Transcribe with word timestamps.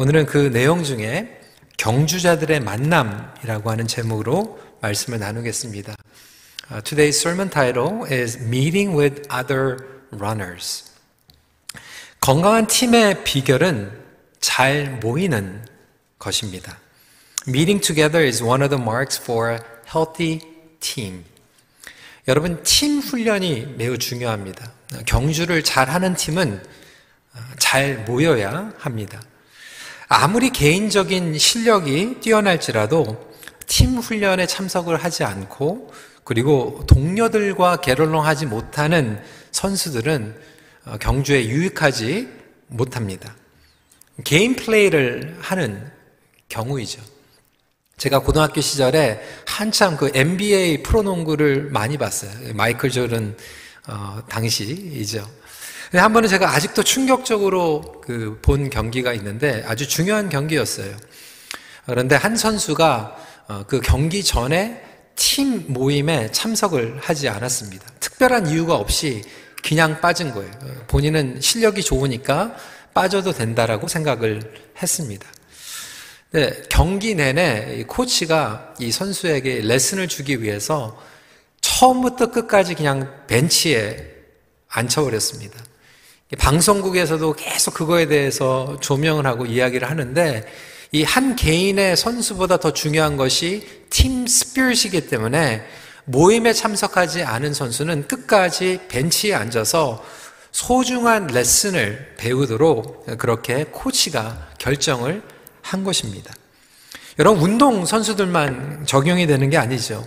오늘은 0.00 0.26
그 0.26 0.52
내용 0.52 0.84
중에 0.84 1.40
경주자들의 1.76 2.60
만남이라고 2.60 3.68
하는 3.68 3.88
제목으로 3.88 4.60
말씀을 4.80 5.18
나누겠습니다. 5.18 5.92
Uh, 6.70 6.84
today's 6.84 7.18
sermon 7.18 7.50
title 7.50 8.04
is 8.08 8.38
Meeting 8.38 8.96
with 8.96 9.22
Other 9.28 9.76
Runners. 10.12 10.84
건강한 12.20 12.68
팀의 12.68 13.24
비결은 13.24 13.90
잘 14.38 15.00
모이는 15.02 15.66
것입니다. 16.20 16.78
Meeting 17.48 17.84
together 17.84 18.24
is 18.24 18.40
one 18.40 18.62
of 18.62 18.70
the 18.70 18.80
marks 18.80 19.20
for 19.20 19.50
a 19.50 19.58
healthy 19.92 20.38
team. 20.78 21.24
여러분, 22.28 22.62
팀 22.62 23.00
훈련이 23.00 23.74
매우 23.76 23.98
중요합니다. 23.98 24.70
경주를 25.06 25.64
잘 25.64 25.90
하는 25.90 26.14
팀은 26.14 26.62
잘 27.58 28.04
모여야 28.04 28.72
합니다. 28.78 29.20
아무리 30.08 30.50
개인적인 30.50 31.36
실력이 31.36 32.20
뛰어날지라도 32.20 33.28
팀 33.66 33.98
훈련에 33.98 34.46
참석을 34.46 34.96
하지 34.96 35.24
않고 35.24 35.92
그리고 36.24 36.82
동료들과 36.86 37.82
게롤롱하지 37.82 38.46
못하는 38.46 39.22
선수들은 39.50 40.34
경주에 41.00 41.46
유익하지 41.46 42.28
못합니다. 42.68 43.34
개인 44.24 44.56
플레이를 44.56 45.36
하는 45.40 45.90
경우이죠. 46.48 47.02
제가 47.98 48.20
고등학교 48.20 48.60
시절에 48.60 49.20
한참 49.46 49.96
그 49.96 50.10
NBA 50.14 50.82
프로농구를 50.82 51.70
많이 51.70 51.98
봤어요. 51.98 52.54
마이클 52.54 52.90
조던 52.90 53.36
어, 53.88 54.22
당시이죠. 54.28 55.26
한 55.92 56.12
번은 56.12 56.28
제가 56.28 56.50
아직도 56.54 56.82
충격적으로 56.82 58.00
그 58.02 58.38
본 58.42 58.70
경기가 58.70 59.12
있는데 59.14 59.64
아주 59.66 59.88
중요한 59.88 60.28
경기였어요. 60.28 60.94
그런데 61.86 62.14
한 62.16 62.36
선수가 62.36 63.16
어, 63.48 63.64
그 63.66 63.80
경기 63.80 64.22
전에 64.22 64.82
팀 65.16 65.64
모임에 65.68 66.30
참석을 66.30 66.98
하지 67.00 67.28
않았습니다. 67.28 67.86
특별한 68.00 68.48
이유가 68.48 68.74
없이 68.74 69.22
그냥 69.62 70.00
빠진 70.00 70.32
거예요. 70.32 70.50
본인은 70.86 71.40
실력이 71.40 71.82
좋으니까 71.82 72.54
빠져도 72.94 73.32
된다라고 73.32 73.88
생각을 73.88 74.54
했습니다. 74.80 75.26
네, 76.30 76.62
경기 76.68 77.14
내내 77.14 77.84
코치가 77.88 78.74
이 78.78 78.92
선수에게 78.92 79.62
레슨을 79.62 80.08
주기 80.08 80.42
위해서 80.42 81.00
처음부터 81.62 82.30
끝까지 82.30 82.74
그냥 82.74 83.24
벤치에 83.26 84.14
앉혀버렸습니다. 84.68 85.58
방송국에서도 86.36 87.32
계속 87.34 87.74
그거에 87.74 88.06
대해서 88.06 88.76
조명을 88.80 89.26
하고 89.26 89.46
이야기를 89.46 89.88
하는데 89.88 90.44
이 90.92 91.04
한 91.04 91.36
개인의 91.36 91.96
선수보다 91.96 92.58
더 92.58 92.72
중요한 92.72 93.16
것이 93.16 93.66
팀 93.90 94.26
스피릿이기 94.26 95.08
때문에 95.08 95.66
모임에 96.06 96.54
참석하지 96.54 97.22
않은 97.22 97.52
선수는 97.52 98.08
끝까지 98.08 98.80
벤치에 98.88 99.34
앉아서 99.34 100.02
소중한 100.50 101.26
레슨을 101.26 102.14
배우도록 102.16 103.18
그렇게 103.18 103.64
코치가 103.70 104.48
결정을 104.58 105.22
한 105.60 105.84
것입니다. 105.84 106.32
여러분, 107.18 107.42
운동 107.42 107.84
선수들만 107.84 108.86
적용이 108.86 109.26
되는 109.26 109.50
게 109.50 109.58
아니죠. 109.58 110.06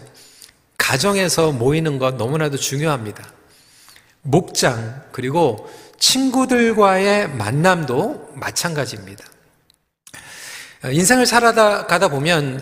가정에서 0.80 1.52
모이는 1.52 2.00
것 2.00 2.16
너무나도 2.16 2.58
중요합니다. 2.58 3.24
목장, 4.24 5.04
그리고 5.12 5.70
친구들과의 6.02 7.30
만남도 7.30 8.32
마찬가지입니다. 8.34 9.24
인생을 10.92 11.28
살아가다 11.28 12.08
보면 12.10 12.62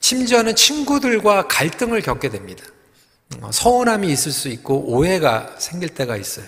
심지어는 0.00 0.56
친구들과 0.56 1.46
갈등을 1.46 2.02
겪게 2.02 2.28
됩니다. 2.28 2.64
서운함이 3.50 4.08
있을 4.08 4.32
수 4.32 4.48
있고 4.48 4.84
오해가 4.86 5.54
생길 5.58 5.90
때가 5.90 6.16
있어요. 6.16 6.46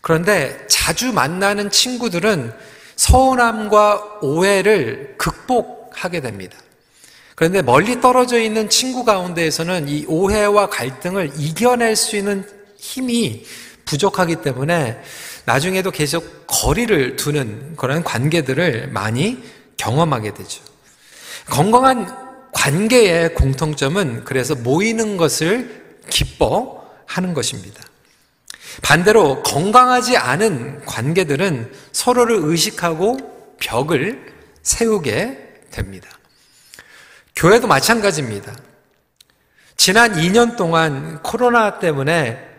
그런데 0.00 0.64
자주 0.68 1.12
만나는 1.12 1.70
친구들은 1.70 2.52
서운함과 2.94 4.20
오해를 4.22 5.16
극복하게 5.18 6.20
됩니다. 6.20 6.56
그런데 7.34 7.62
멀리 7.62 8.00
떨어져 8.00 8.38
있는 8.38 8.68
친구 8.68 9.04
가운데에서는 9.04 9.88
이 9.88 10.04
오해와 10.06 10.68
갈등을 10.68 11.32
이겨낼 11.36 11.96
수 11.96 12.16
있는 12.16 12.48
힘이 12.78 13.44
부족하기 13.84 14.36
때문에 14.36 15.00
나중에도 15.44 15.90
계속 15.90 16.46
거리를 16.46 17.16
두는 17.16 17.76
그런 17.76 18.04
관계들을 18.04 18.88
많이 18.88 19.42
경험하게 19.76 20.34
되죠. 20.34 20.62
건강한 21.46 22.22
관계의 22.52 23.34
공통점은 23.34 24.24
그래서 24.24 24.54
모이는 24.54 25.16
것을 25.16 25.98
기뻐하는 26.08 27.34
것입니다. 27.34 27.82
반대로 28.82 29.42
건강하지 29.42 30.16
않은 30.16 30.84
관계들은 30.84 31.72
서로를 31.92 32.36
의식하고 32.42 33.56
벽을 33.58 34.32
세우게 34.62 35.66
됩니다. 35.70 36.08
교회도 37.34 37.66
마찬가지입니다. 37.66 38.54
지난 39.76 40.12
2년 40.12 40.56
동안 40.56 41.20
코로나 41.22 41.78
때문에 41.80 42.51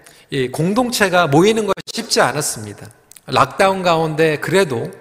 공동체가 0.51 1.27
모이는 1.27 1.65
것이 1.65 1.73
쉽지 1.93 2.21
않았습니다. 2.21 2.89
락다운 3.27 3.83
가운데 3.83 4.37
그래도 4.37 4.91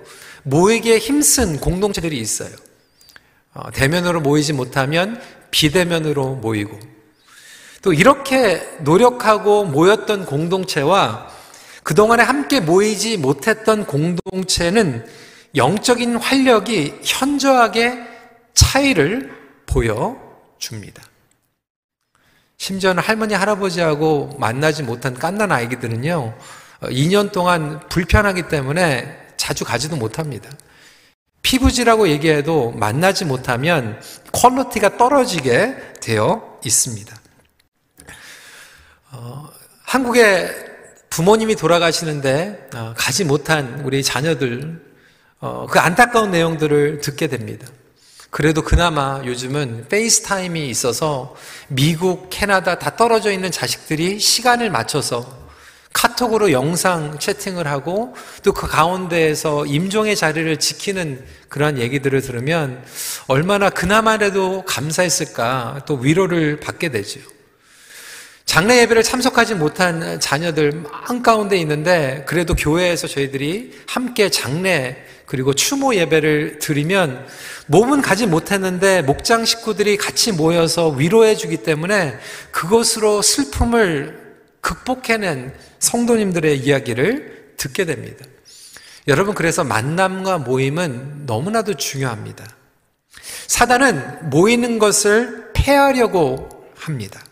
모이기에 0.44 0.99
힘쓴 0.99 1.59
공동체들이 1.59 2.19
있어요. 2.19 2.50
어, 3.55 3.71
대면으로 3.71 4.21
모이지 4.21 4.53
못하면 4.53 5.21
비대면으로 5.50 6.37
모이고 6.37 6.78
또 7.82 7.93
이렇게 7.93 8.62
노력하고 8.81 9.65
모였던 9.65 10.27
공동체와 10.27 11.28
그동안에 11.82 12.22
함께 12.22 12.61
모이지 12.61 13.19
못했던 13.19 13.84
공동체는 13.87 15.05
영적인 15.56 16.16
활력이 16.16 17.00
현저하게 17.03 17.99
차이를 18.55 19.32
보여줍니다. 19.66 21.03
심지어는 22.62 23.03
할머니, 23.03 23.34
할아버지하고 23.34 24.37
만나지 24.39 24.84
못한 24.84 25.15
깐난 25.15 25.50
아이들은요, 25.50 26.33
2년 26.83 27.31
어, 27.31 27.33
동안 27.33 27.81
불편하기 27.89 28.47
때문에 28.47 29.19
자주 29.37 29.65
가지도 29.65 29.97
못합니다. 29.97 30.49
피부지라고 31.43 32.06
얘기해도 32.06 32.71
만나지 32.71 33.25
못하면 33.25 34.00
퀄리티가 34.31 34.97
떨어지게 34.97 35.95
되어 36.00 36.61
있습니다. 36.65 37.17
어, 39.11 39.49
한국에 39.83 40.49
부모님이 41.11 41.56
돌아가시는데 41.56 42.69
어, 42.77 42.94
가지 42.97 43.25
못한 43.25 43.83
우리 43.84 44.05
자녀들 44.05 44.81
어, 45.41 45.67
그 45.69 45.81
안타까운 45.81 46.31
내용들을 46.31 47.00
듣게 47.00 47.27
됩니다. 47.27 47.67
그래도 48.32 48.62
그나마 48.62 49.20
요즘은 49.26 49.88
FaceTime이 49.91 50.67
있어서 50.70 51.37
미국, 51.69 52.28
캐나다 52.31 52.78
다 52.78 52.97
떨어져 52.97 53.31
있는 53.31 53.50
자식들이 53.50 54.19
시간을 54.19 54.70
맞춰서 54.70 55.43
카톡으로 55.93 56.50
영상 56.50 57.19
채팅을 57.19 57.66
하고 57.66 58.15
또 58.43 58.54
그 58.54 58.66
가운데에서 58.66 59.66
임종의 59.66 60.16
자리를 60.16 60.56
지키는 60.59 61.22
그러한 61.50 61.76
얘기들을 61.76 62.22
들으면 62.22 62.82
얼마나 63.26 63.69
그나마라도 63.69 64.64
감사했을까 64.64 65.82
또 65.84 65.97
위로를 65.97 66.59
받게 66.59 66.88
되죠. 66.88 67.20
장례 68.53 68.83
예배를 68.83 69.03
참석하지 69.03 69.55
못한 69.55 70.21
자녀들 70.21 70.85
한가운데 70.93 71.57
있는데 71.57 72.23
그래도 72.29 72.55
교회에서 72.55 73.09
저희들이 73.09 73.81
함께 73.87 74.29
장례 74.29 75.07
그리고 75.25 75.55
추모 75.55 75.95
예배를 75.95 76.59
드리면 76.59 77.26
몸은 77.69 78.03
가지 78.03 78.26
못했는데 78.26 79.00
목장 79.00 79.47
식구들이 79.47 79.97
같이 79.97 80.32
모여서 80.32 80.91
위로해 80.91 81.35
주기 81.35 81.62
때문에 81.62 82.19
그것으로 82.50 83.23
슬픔을 83.23 84.21
극복해낸 84.61 85.55
성도님들의 85.79 86.59
이야기를 86.59 87.55
듣게 87.56 87.87
됩니다. 87.87 88.26
여러분, 89.09 89.35
그래서 89.35 89.65
만남과 89.65 90.37
모임은 90.41 91.25
너무나도 91.25 91.79
중요합니다. 91.79 92.44
사단은 93.47 94.29
모이는 94.29 94.79
것을 94.79 95.53
폐하려고 95.55 96.50
합니다. 96.76 97.23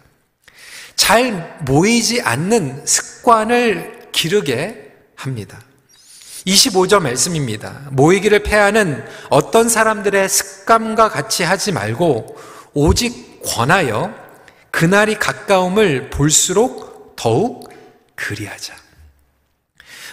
잘 1.01 1.57
모이지 1.63 2.21
않는 2.21 2.85
습관을 2.85 4.11
기르게 4.13 4.93
합니다. 5.17 5.59
25절 6.47 7.01
말씀입니다. 7.01 7.89
모이기를 7.93 8.43
패하는 8.43 9.03
어떤 9.31 9.71
사람들의 9.71 10.29
습관과 10.29 11.09
같이 11.09 11.43
하지 11.43 11.73
말고 11.73 12.37
오직 12.75 13.41
권하여 13.43 14.15
그날이 14.71 15.15
가까움을 15.15 16.11
볼수록 16.11 17.17
더욱 17.17 17.71
그리하자. 18.15 18.75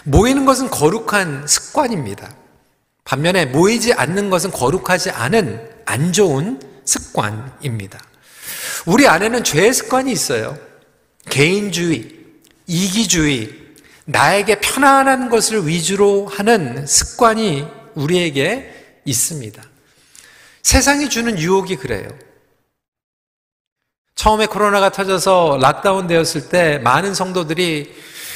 모이는 0.04 0.46
것은 0.46 0.70
거룩한 0.70 1.46
습관입니다. 1.46 2.34
반면에 3.04 3.44
모이지 3.44 3.92
않는 3.92 4.30
것은 4.30 4.52
거룩하지 4.52 5.10
않은 5.10 5.68
안 5.84 6.12
좋은 6.14 6.58
습관입니다. 6.86 8.00
우리 8.86 9.06
안에는 9.06 9.44
죄의 9.44 9.74
습관이 9.74 10.10
있어요. 10.10 10.67
개인주의, 11.28 12.10
이기주의, 12.66 13.50
나에게 14.04 14.60
편안한 14.60 15.28
것을 15.28 15.66
위주로 15.66 16.26
하는 16.26 16.86
습관이 16.86 17.66
우리에게 17.94 19.00
있습니다. 19.04 19.62
세상이 20.62 21.08
주는 21.08 21.38
유혹이 21.38 21.76
그래요. 21.76 22.08
처음에 24.14 24.46
코로나가 24.46 24.90
터져서 24.90 25.58
락다운 25.60 26.06
되었을 26.06 26.48
때 26.48 26.78
많은 26.78 27.14
성도들이 27.14 27.94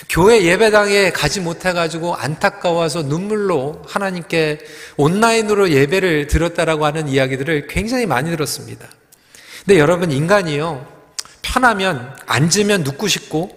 교회 0.09 0.45
예배당에 0.45 1.11
가지 1.11 1.41
못해가지고 1.41 2.15
안타까워서 2.17 3.03
눈물로 3.03 3.83
하나님께 3.87 4.61
온라인으로 4.97 5.71
예배를 5.71 6.27
드렸다라고 6.27 6.85
하는 6.87 7.09
이야기들을 7.09 7.67
굉장히 7.69 8.07
많이 8.07 8.31
들었습니다. 8.31 8.89
근데 9.65 9.79
여러분, 9.79 10.13
인간이요. 10.13 10.92
편하면 11.53 12.17
앉으면 12.27 12.83
눕고 12.83 13.09
싶고, 13.09 13.51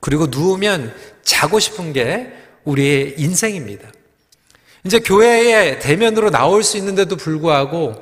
그리고 0.00 0.26
누우면 0.26 0.94
자고 1.22 1.58
싶은 1.58 1.92
게 1.92 2.32
우리의 2.64 3.14
인생입니다. 3.16 3.88
이제 4.84 5.00
교회에 5.00 5.78
대면으로 5.78 6.30
나올 6.30 6.62
수 6.62 6.76
있는데도 6.76 7.16
불구하고 7.16 8.00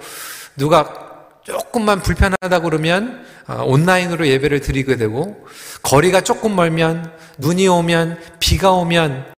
누가 0.56 1.06
조금만 1.44 2.02
불편하다 2.02 2.60
그러면 2.60 3.24
어, 3.46 3.62
온라인으로 3.64 4.26
예배를 4.26 4.60
드리게 4.60 4.96
되고 4.96 5.46
거리가 5.82 6.20
조금 6.22 6.56
멀면 6.56 7.12
눈이 7.38 7.68
오면 7.68 8.18
비가 8.40 8.72
오면 8.72 9.32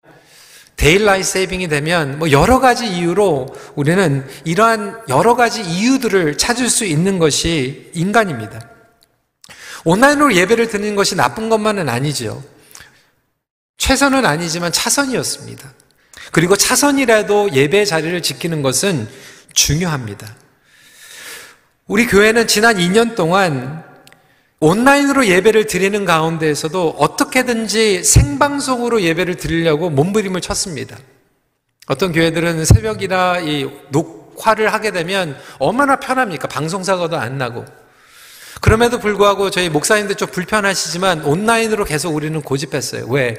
데일라이 0.75 1.23
세이빙이 1.23 1.67
되면 1.67 2.17
뭐 2.17 2.31
여러 2.31 2.59
가지 2.59 2.87
이유로 2.87 3.47
우리는 3.75 4.25
이러한 4.45 5.01
여러 5.09 5.35
가지 5.35 5.61
이유들을 5.61 6.37
찾을 6.37 6.69
수 6.69 6.85
있는 6.85 7.19
것이 7.19 7.91
인간입니다. 7.93 8.78
온라인으로 9.85 10.33
예배를 10.35 10.67
드리는 10.67 10.95
것이 10.95 11.15
나쁜 11.15 11.49
것만은 11.49 11.89
아니죠. 11.89 12.43
최선은 13.77 14.25
아니지만 14.25 14.71
차선이었습니다. 14.71 15.73
그리고 16.31 16.55
차선이라도 16.55 17.53
예배 17.53 17.85
자리를 17.85 18.21
지키는 18.21 18.61
것은 18.61 19.07
중요합니다. 19.53 20.35
우리 21.87 22.05
교회는 22.05 22.47
지난 22.47 22.77
2년 22.77 23.15
동안 23.15 23.83
온라인으로 24.59 25.25
예배를 25.25 25.67
드리는 25.67 26.05
가운데에서도 26.05 26.95
어떻게든지 26.99 28.03
생방송으로 28.03 29.01
예배를 29.01 29.35
드리려고 29.35 29.89
몸부림을 29.89 30.41
쳤습니다. 30.41 30.97
어떤 31.87 32.11
교회들은 32.11 32.65
새벽이나 32.65 33.39
이 33.39 33.67
녹화를 33.89 34.71
하게 34.73 34.91
되면 34.91 35.35
얼마나 35.57 35.95
편합니까? 35.95 36.47
방송사고도 36.47 37.17
안 37.17 37.37
나고. 37.37 37.65
그럼에도 38.61 38.99
불구하고 38.99 39.49
저희 39.49 39.69
목사님들 39.69 40.15
좀 40.15 40.27
불편하시지만 40.29 41.23
온라인으로 41.23 41.85
계속 41.85 42.15
우리는 42.15 42.41
고집했어요. 42.41 43.05
왜? 43.07 43.35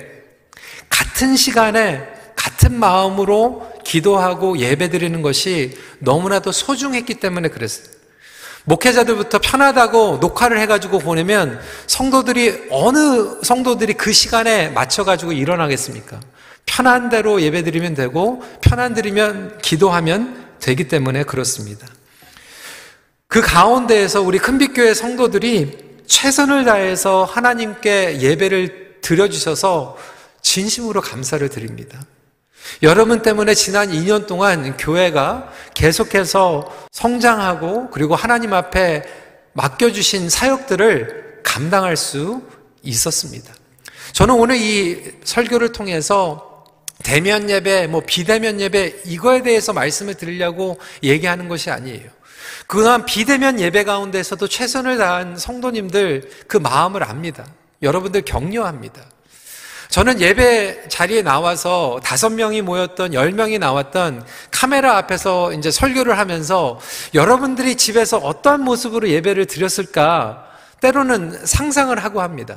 같은 0.89 1.37
시간에 1.37 2.07
같은 2.37 2.79
마음으로 2.79 3.71
기도하고 3.85 4.59
예배 4.59 4.91
드리는 4.91 5.21
것이 5.23 5.79
너무나도 5.99 6.53
소중했기 6.53 7.15
때문에 7.15 7.49
그랬어요. 7.49 8.01
목회자들부터 8.65 9.39
편하다고 9.39 10.19
녹화를 10.21 10.61
해가지고 10.61 10.99
보내면 10.99 11.61
성도들이 11.87 12.69
어느 12.71 13.43
성도들이 13.43 13.95
그 13.95 14.13
시간에 14.13 14.69
맞춰가지고 14.69 15.33
일어나겠습니까? 15.33 16.21
편한 16.67 17.09
대로 17.09 17.41
예배 17.43 17.65
드리면 17.65 17.95
되고 17.95 18.43
편한 18.61 18.95
드리면 18.95 19.59
기도하면 19.63 20.47
되기 20.61 20.89
때문에 20.89 21.25
그렇습니다. 21.25 21.87
그 23.31 23.41
가운데에서 23.41 24.23
우리 24.23 24.41
큰빛교회 24.41 24.93
성도들이 24.93 26.03
최선을 26.05 26.65
다해서 26.65 27.23
하나님께 27.23 28.21
예배를 28.21 28.99
드려주셔서 29.03 29.97
진심으로 30.43 31.01
감사를 31.01 31.49
드립니다. 31.49 32.03
여러분 32.83 33.23
때문에 33.23 33.55
지난 33.55 33.93
2년 33.93 34.27
동안 34.27 34.77
교회가 34.77 35.49
계속해서 35.75 36.89
성장하고 36.91 37.91
그리고 37.91 38.17
하나님 38.17 38.53
앞에 38.53 39.05
맡겨주신 39.53 40.29
사역들을 40.29 41.43
감당할 41.45 41.97
수 41.97 42.43
있었습니다. 42.83 43.55
저는 44.11 44.35
오늘 44.35 44.57
이 44.57 45.05
설교를 45.23 45.71
통해서 45.71 46.65
대면 47.05 47.49
예배, 47.49 47.87
뭐 47.87 48.03
비대면 48.05 48.61
예배, 48.61 49.03
이거에 49.07 49.43
대해서 49.43 49.73
말씀을 49.73 50.15
드리려고 50.15 50.81
얘기하는 51.05 51.49
것이 51.49 51.71
아니에요. 51.71 52.20
그동안 52.71 53.05
비대면 53.05 53.59
예배 53.59 53.83
가운데서도 53.83 54.47
최선을 54.47 54.97
다한 54.97 55.37
성도님들 55.37 56.31
그 56.47 56.57
마음을 56.57 57.03
압니다. 57.03 57.45
여러분들 57.83 58.23
격려합니다. 58.23 59.03
저는 59.89 60.21
예배 60.21 60.87
자리에 60.89 61.23
나와서 61.23 61.99
다섯 62.05 62.31
명이 62.31 62.63
모였던 62.63 63.13
열 63.13 63.33
명이 63.33 63.59
나왔던 63.59 64.25
카메라 64.53 64.97
앞에서 64.99 65.53
이제 65.53 65.73
설교를 65.73 66.17
하면서 66.17 66.79
여러분들이 67.13 67.75
집에서 67.75 68.19
어떠한 68.19 68.63
모습으로 68.63 69.09
예배를 69.09 69.47
드렸을까 69.47 70.47
때로는 70.81 71.45
상상을 71.45 71.99
하고 71.99 72.23
합니다. 72.23 72.57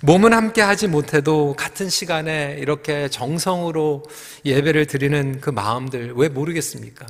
몸은 0.00 0.32
함께 0.32 0.62
하지 0.62 0.86
못해도 0.86 1.54
같은 1.58 1.90
시간에 1.90 2.56
이렇게 2.58 3.10
정성으로 3.10 4.04
예배를 4.46 4.86
드리는 4.86 5.42
그 5.42 5.50
마음들 5.50 6.14
왜 6.16 6.30
모르겠습니까? 6.30 7.04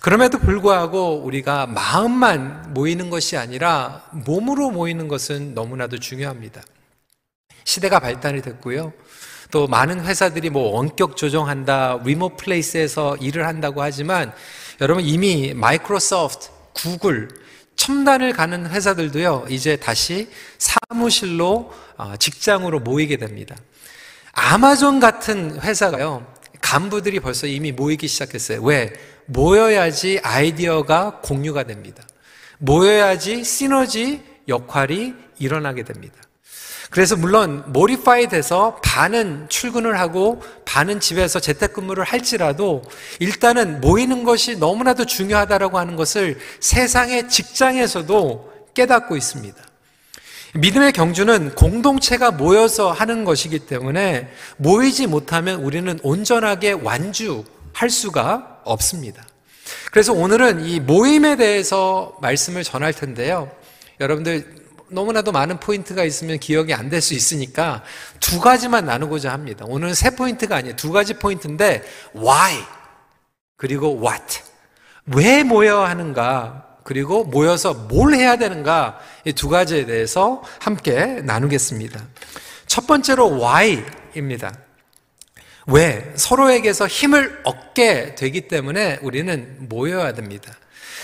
그럼에도 0.00 0.38
불구하고 0.38 1.22
우리가 1.24 1.66
마음만 1.66 2.72
모이는 2.74 3.10
것이 3.10 3.36
아니라 3.36 4.04
몸으로 4.12 4.70
모이는 4.70 5.08
것은 5.08 5.54
너무나도 5.54 5.98
중요합니다. 5.98 6.62
시대가 7.64 7.98
발달이 7.98 8.42
됐고요. 8.42 8.92
또 9.50 9.66
많은 9.66 10.04
회사들이 10.04 10.50
뭐 10.50 10.72
원격 10.72 11.16
조정한다, 11.16 12.00
remote 12.04 12.36
place에서 12.36 13.16
일을 13.16 13.46
한다고 13.46 13.82
하지만 13.82 14.32
여러분 14.80 15.04
이미 15.04 15.54
마이크로소프트, 15.54 16.48
구글, 16.74 17.28
첨단을 17.76 18.32
가는 18.32 18.68
회사들도요, 18.68 19.46
이제 19.48 19.76
다시 19.76 20.28
사무실로 20.58 21.72
어, 21.96 22.14
직장으로 22.18 22.80
모이게 22.80 23.16
됩니다. 23.16 23.56
아마존 24.32 25.00
같은 25.00 25.60
회사가요, 25.60 26.26
간부들이 26.60 27.20
벌써 27.20 27.46
이미 27.46 27.72
모이기 27.72 28.06
시작했어요. 28.06 28.62
왜? 28.62 28.92
모여야지 29.28 30.20
아이디어가 30.22 31.20
공유가 31.22 31.64
됩니다. 31.64 32.02
모여야지 32.58 33.44
시너지 33.44 34.22
역할이 34.48 35.14
일어나게 35.38 35.84
됩니다. 35.84 36.16
그래서 36.90 37.16
물론 37.16 37.62
모리파이 37.66 38.28
돼서 38.28 38.80
반은 38.82 39.50
출근을 39.50 40.00
하고 40.00 40.42
반은 40.64 41.00
집에서 41.00 41.38
재택근무를 41.38 42.02
할지라도 42.02 42.82
일단은 43.18 43.82
모이는 43.82 44.24
것이 44.24 44.56
너무나도 44.56 45.04
중요하다라고 45.04 45.78
하는 45.78 45.96
것을 45.96 46.38
세상의 46.60 47.28
직장에서도 47.28 48.52
깨닫고 48.72 49.16
있습니다. 49.18 49.62
믿음의 50.54 50.92
경주는 50.92 51.54
공동체가 51.54 52.30
모여서 52.30 52.90
하는 52.90 53.24
것이기 53.24 53.60
때문에 53.60 54.30
모이지 54.56 55.06
못하면 55.06 55.60
우리는 55.60 55.98
온전하게 56.02 56.72
완주할 56.72 57.90
수가 57.90 58.57
없습니다. 58.72 59.26
그래서 59.90 60.12
오늘은 60.12 60.64
이 60.64 60.80
모임에 60.80 61.36
대해서 61.36 62.16
말씀을 62.20 62.64
전할 62.64 62.92
텐데요. 62.92 63.50
여러분들 64.00 64.56
너무나도 64.90 65.32
많은 65.32 65.60
포인트가 65.60 66.04
있으면 66.04 66.38
기억이 66.38 66.72
안 66.72 66.88
될 66.88 67.00
수 67.02 67.12
있으니까 67.14 67.82
두 68.20 68.40
가지만 68.40 68.86
나누고자 68.86 69.30
합니다. 69.32 69.64
오늘은 69.68 69.94
세 69.94 70.10
포인트가 70.16 70.56
아니에요. 70.56 70.76
두 70.76 70.92
가지 70.92 71.14
포인트인데 71.14 71.82
why 72.16 72.54
그리고 73.56 73.98
what 74.02 74.40
왜 75.06 75.42
모여야 75.42 75.88
하는가 75.90 76.64
그리고 76.84 77.24
모여서 77.24 77.74
뭘 77.74 78.14
해야 78.14 78.36
되는가 78.36 78.98
이 79.26 79.32
두 79.34 79.48
가지에 79.50 79.84
대해서 79.84 80.42
함께 80.60 81.20
나누겠습니다. 81.22 82.00
첫 82.66 82.86
번째로 82.86 83.30
why입니다. 83.42 84.54
왜 85.68 86.12
서로에게서 86.16 86.86
힘을 86.86 87.40
얻게 87.44 88.14
되기 88.14 88.48
때문에 88.48 88.98
우리는 89.02 89.56
모여야 89.68 90.12
됩니다. 90.12 90.52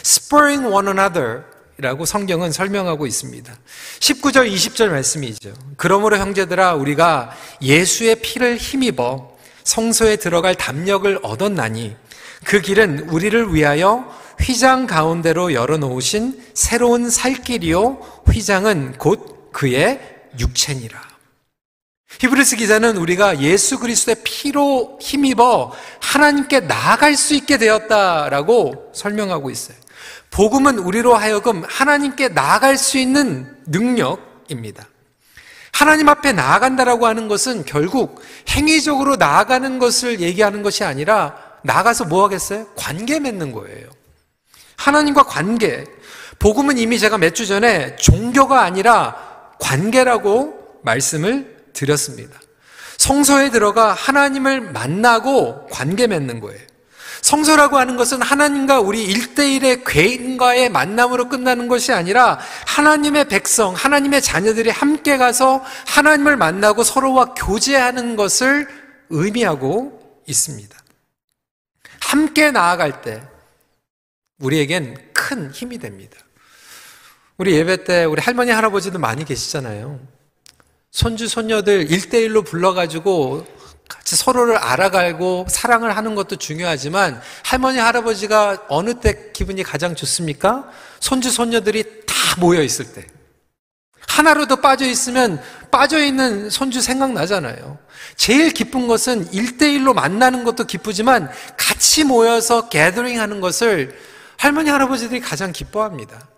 spurring 0.03 0.67
one 0.67 0.89
another 0.89 1.43
라고 1.77 2.05
성경은 2.05 2.53
설명하고 2.53 3.07
있습니다. 3.07 3.53
19절, 4.01 4.51
20절 4.51 4.89
말씀이죠. 4.89 5.53
그러므로 5.77 6.17
형제들아, 6.19 6.75
우리가 6.75 7.37
예수의 7.61 8.17
피를 8.17 8.57
힘입어 8.57 9.37
성소에 9.65 10.17
들어갈 10.17 10.55
담력을 10.55 11.19
얻었나니 11.23 11.97
그 12.45 12.61
길은 12.61 13.09
우리를 13.09 13.53
위하여 13.55 14.15
휘장 14.41 14.87
가운데로 14.87 15.53
열어놓으신 15.53 16.43
새로운 16.55 17.11
살길이요. 17.11 18.23
휘장은 18.31 18.95
곧 18.99 19.51
그의 19.53 20.01
육체니라. 20.39 21.14
히브리스 22.21 22.57
기자는 22.57 22.97
우리가 22.97 23.41
예수 23.41 23.79
그리스도의 23.79 24.17
피로 24.25 24.99
힘입어 25.01 25.73
하나님께 26.01 26.61
나아갈 26.61 27.17
수 27.17 27.35
있게 27.35 27.59
되었다라고 27.59 28.93
설명하고 28.95 29.51
있어요. 29.51 29.77
복음은 30.31 30.79
우리로 30.79 31.15
하여금 31.15 31.65
하나님께 31.67 32.29
나아갈 32.29 32.77
수 32.77 32.99
있는 32.99 33.57
능력입니다. 33.67 34.89
하나님 35.73 36.09
앞에 36.09 36.33
나아간다라고 36.33 37.07
하는 37.07 37.27
것은 37.29 37.65
결국 37.65 38.23
행위적으로 38.49 39.17
나아가는 39.17 39.79
것을 39.79 40.21
얘기하는 40.21 40.63
것이 40.63 40.85
아니라 40.85 41.37
나가서 41.63 42.05
뭐 42.05 42.25
하겠어요? 42.25 42.67
관계 42.77 43.19
맺는 43.19 43.53
거예요. 43.53 43.89
하나님과 44.77 45.25
관계. 45.25 45.85
복음은 46.39 46.79
이미 46.79 46.99
제가 46.99 47.19
몇 47.19 47.35
주 47.35 47.47
전에 47.47 47.97
종교가 47.97 48.63
아니라 48.63 49.17
관계라고 49.61 50.81
말씀을 50.83 51.54
드렸습니다. 51.75 52.41
성소에 52.97 53.51
들어가 53.51 53.93
하나님을 53.93 54.61
만나고 54.61 55.67
관계 55.67 56.07
맺는 56.07 56.41
거예요. 56.41 56.61
성소라고 57.21 57.79
하는 57.79 57.97
것은 57.97 58.21
하나님과 58.21 58.81
우리 58.81 59.03
일대일의 59.05 59.85
괴인과의 59.85 60.69
만남으로 60.69 61.31
끝나는 61.31 61.69
것이 61.69 61.93
아니라 61.93 62.39
하나님의 62.67 63.29
백성, 63.29 63.75
하나님의 63.75 64.21
자녀들이 64.21 64.69
함께 64.69 65.17
가서 65.17 65.65
하나님을 65.87 66.37
만나고 66.37 66.85
서로와 66.85 67.35
교제하는 67.35 68.17
것을 68.17 68.69
의미하고 69.09 70.23
있습니다. 70.27 70.79
함께 72.01 72.51
나아갈 72.51 73.01
때 73.01 73.23
우리에겐 74.39 75.11
큰 75.15 75.51
힘이 75.51 75.79
됩니다. 75.79 76.19
우리 77.39 77.55
예배 77.55 77.85
때 77.85 78.05
우리 78.05 78.21
할머니, 78.21 78.51
할아버지도 78.51 78.99
많이 78.99 79.25
계시잖아요. 79.25 80.14
손주, 80.95 81.27
손녀들 81.27 81.91
일대일로 81.91 82.43
불러가지고 82.43 83.45
같이 83.89 84.15
서로를 84.15 84.57
알아가고 84.57 85.47
사랑을 85.49 85.97
하는 85.97 86.15
것도 86.15 86.37
중요하지만 86.37 87.21
할머니, 87.45 87.79
할아버지가 87.79 88.67
어느 88.69 88.95
때 89.01 89.33
기분이 89.33 89.65
가장 89.65 89.97
좋습니까? 89.97 90.71
손주, 91.01 91.33
손녀들이 91.33 91.83
다 92.07 92.15
모여 92.39 92.63
있을 92.63 92.93
때. 92.93 93.05
하나로도 94.07 94.57
빠져 94.61 94.87
있으면 94.87 95.43
빠져 95.73 95.99
있는 95.99 96.49
손주 96.49 96.81
생각나잖아요. 96.81 97.77
제일 98.17 98.53
기쁜 98.53 98.87
것은 98.87 99.33
일대일로 99.33 99.95
만나는 99.95 100.45
것도 100.45 100.65
기쁘지만 100.65 101.29
같이 101.57 102.05
모여서 102.05 102.69
게더링 102.69 103.21
하는 103.21 103.41
것을 103.41 103.99
할머니, 104.37 104.71
할아버지들이 104.71 105.21
가장 105.21 105.51
기뻐합니다. 105.51 106.34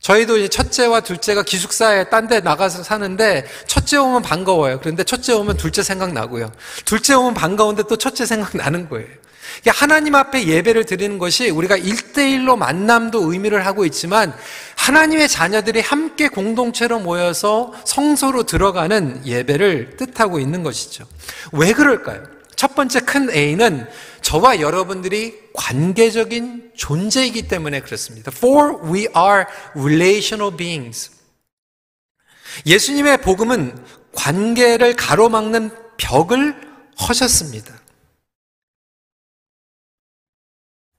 저희도 0.00 0.38
이제 0.38 0.48
첫째와 0.48 1.00
둘째가 1.00 1.42
기숙사에 1.42 2.04
딴 2.04 2.28
데 2.28 2.40
나가서 2.40 2.82
사는데 2.84 3.44
첫째 3.66 3.96
오면 3.96 4.22
반가워요. 4.22 4.78
그런데 4.80 5.02
첫째 5.04 5.32
오면 5.32 5.56
둘째 5.56 5.82
생각나고요. 5.82 6.52
둘째 6.84 7.14
오면 7.14 7.34
반가운데 7.34 7.82
또 7.88 7.96
첫째 7.96 8.24
생각나는 8.24 8.88
거예요. 8.88 9.08
하나님 9.66 10.14
앞에 10.14 10.46
예배를 10.46 10.84
드리는 10.84 11.18
것이 11.18 11.50
우리가 11.50 11.76
일대일로 11.76 12.56
만남도 12.56 13.32
의미를 13.32 13.66
하고 13.66 13.84
있지만 13.84 14.32
하나님의 14.76 15.28
자녀들이 15.28 15.80
함께 15.80 16.28
공동체로 16.28 17.00
모여서 17.00 17.72
성소로 17.84 18.44
들어가는 18.44 19.26
예배를 19.26 19.96
뜻하고 19.96 20.38
있는 20.38 20.62
것이죠. 20.62 21.04
왜 21.52 21.72
그럴까요? 21.72 22.22
첫 22.54 22.74
번째 22.74 23.00
큰 23.00 23.30
A는 23.34 23.88
저와 24.30 24.60
여러분들이 24.60 25.36
관계적인 25.54 26.70
존재이기 26.76 27.48
때문에 27.48 27.80
그렇습니다. 27.80 28.30
For 28.32 28.76
we 28.84 29.08
are 29.08 29.44
relational 29.74 30.56
beings. 30.56 31.10
예수님의 32.64 33.22
복음은 33.22 33.84
관계를 34.14 34.94
가로막는 34.94 35.70
벽을 35.96 36.54
허셨습니다. 37.08 37.80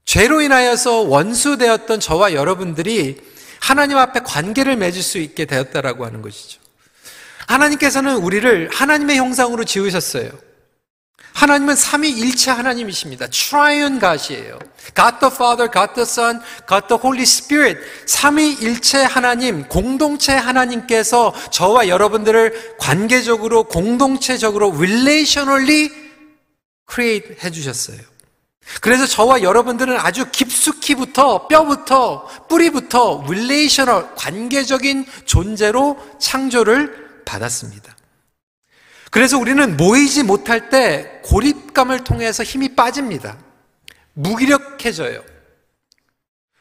죄로 0.04 0.42
인하여서 0.42 1.00
원수되었던 1.00 2.00
저와 2.00 2.34
여러분들이 2.34 3.18
하나님 3.62 3.96
앞에 3.96 4.20
관계를 4.20 4.76
맺을 4.76 5.00
수 5.00 5.16
있게 5.16 5.46
되었다라고 5.46 6.04
하는 6.04 6.20
것이죠. 6.20 6.60
하나님께서는 7.46 8.16
우리를 8.16 8.68
하나님의 8.70 9.16
형상으로 9.16 9.64
지으셨어요. 9.64 10.51
하나님은 11.34 11.76
삼위일체 11.76 12.50
하나님이십니다. 12.50 13.26
Triune 13.28 13.98
God이에요. 13.98 14.58
God 14.94 15.18
the 15.20 15.32
Father, 15.32 15.70
God 15.70 15.94
the 15.94 16.02
Son, 16.02 16.40
God 16.68 16.86
the 16.88 17.00
Holy 17.02 17.22
Spirit. 17.22 17.80
삼위일체 18.06 19.02
하나님, 19.02 19.66
공동체 19.68 20.32
하나님께서 20.32 21.34
저와 21.50 21.88
여러분들을 21.88 22.76
관계적으로, 22.78 23.64
공동체적으로, 23.64 24.72
relationally 24.76 25.90
create 26.90 27.36
해 27.42 27.50
주셨어요. 27.50 27.98
그래서 28.80 29.06
저와 29.06 29.42
여러분들은 29.42 29.98
아주 29.98 30.30
깊숙이부터, 30.30 31.48
뼈부터, 31.48 32.46
뿌리부터 32.48 33.24
relational, 33.26 34.06
관계적인 34.16 35.06
존재로 35.24 35.98
창조를 36.18 37.22
받았습니다. 37.24 37.96
그래서 39.12 39.36
우리는 39.36 39.76
모이지 39.76 40.22
못할 40.22 40.70
때 40.70 41.20
고립감을 41.24 42.02
통해서 42.02 42.42
힘이 42.42 42.74
빠집니다. 42.74 43.36
무기력해져요. 44.14 45.22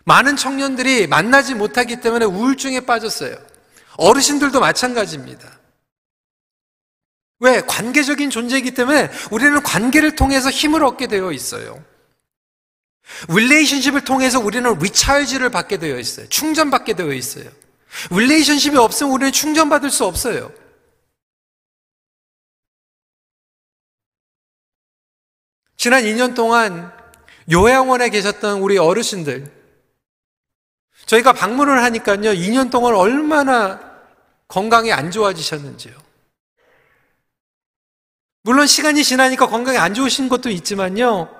많은 0.03 0.35
청년들이 0.35 1.07
만나지 1.07 1.55
못하기 1.55 2.01
때문에 2.01 2.25
우울증에 2.25 2.81
빠졌어요. 2.81 3.37
어르신들도 3.95 4.59
마찬가지입니다. 4.59 5.59
왜? 7.39 7.61
관계적인 7.61 8.29
존재이기 8.29 8.71
때문에 8.71 9.09
우리는 9.31 9.63
관계를 9.63 10.17
통해서 10.17 10.49
힘을 10.49 10.83
얻게 10.83 11.07
되어 11.07 11.31
있어요. 11.31 11.81
relationship을 13.29 14.03
통해서 14.03 14.41
우리는 14.41 14.77
recharge를 14.77 15.51
받게 15.51 15.77
되어 15.77 15.97
있어요. 15.97 16.27
충전받게 16.27 16.95
되어 16.95 17.13
있어요. 17.13 17.45
릴레이션십이 18.11 18.75
없으면 18.75 19.13
우리는 19.13 19.31
충전받을 19.31 19.89
수 19.89 20.03
없어요. 20.03 20.51
지난 25.81 26.03
2년 26.03 26.35
동안 26.35 26.91
요양원에 27.51 28.09
계셨던 28.09 28.59
우리 28.59 28.77
어르신들, 28.77 29.51
저희가 31.07 31.33
방문을 31.33 31.81
하니까요, 31.81 32.33
2년 32.33 32.69
동안 32.69 32.93
얼마나 32.93 33.79
건강이 34.47 34.93
안 34.93 35.09
좋아지셨는지요. 35.09 35.95
물론 38.43 38.67
시간이 38.67 39.03
지나니까 39.03 39.47
건강이 39.47 39.79
안 39.79 39.95
좋으신 39.95 40.29
것도 40.29 40.51
있지만요, 40.51 41.35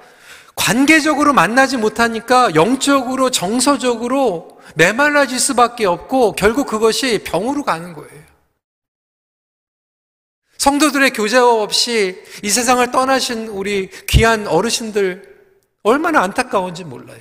관계적으로 0.56 1.34
만나지 1.34 1.78
못하니까 1.78 2.56
영적으로, 2.56 3.30
정서적으로 3.30 4.60
메말라질 4.74 5.38
수밖에 5.40 5.86
없고, 5.86 6.32
결국 6.32 6.66
그것이 6.66 7.24
병으로 7.24 7.62
가는 7.62 7.94
거예요. 7.94 8.21
성도들의 10.62 11.14
교제 11.14 11.38
없이 11.38 12.24
이 12.44 12.52
세상을 12.52 12.92
떠나신 12.92 13.48
우리 13.48 13.90
귀한 14.06 14.46
어르신들 14.46 15.58
얼마나 15.82 16.22
안타까운지 16.22 16.84
몰라요. 16.84 17.20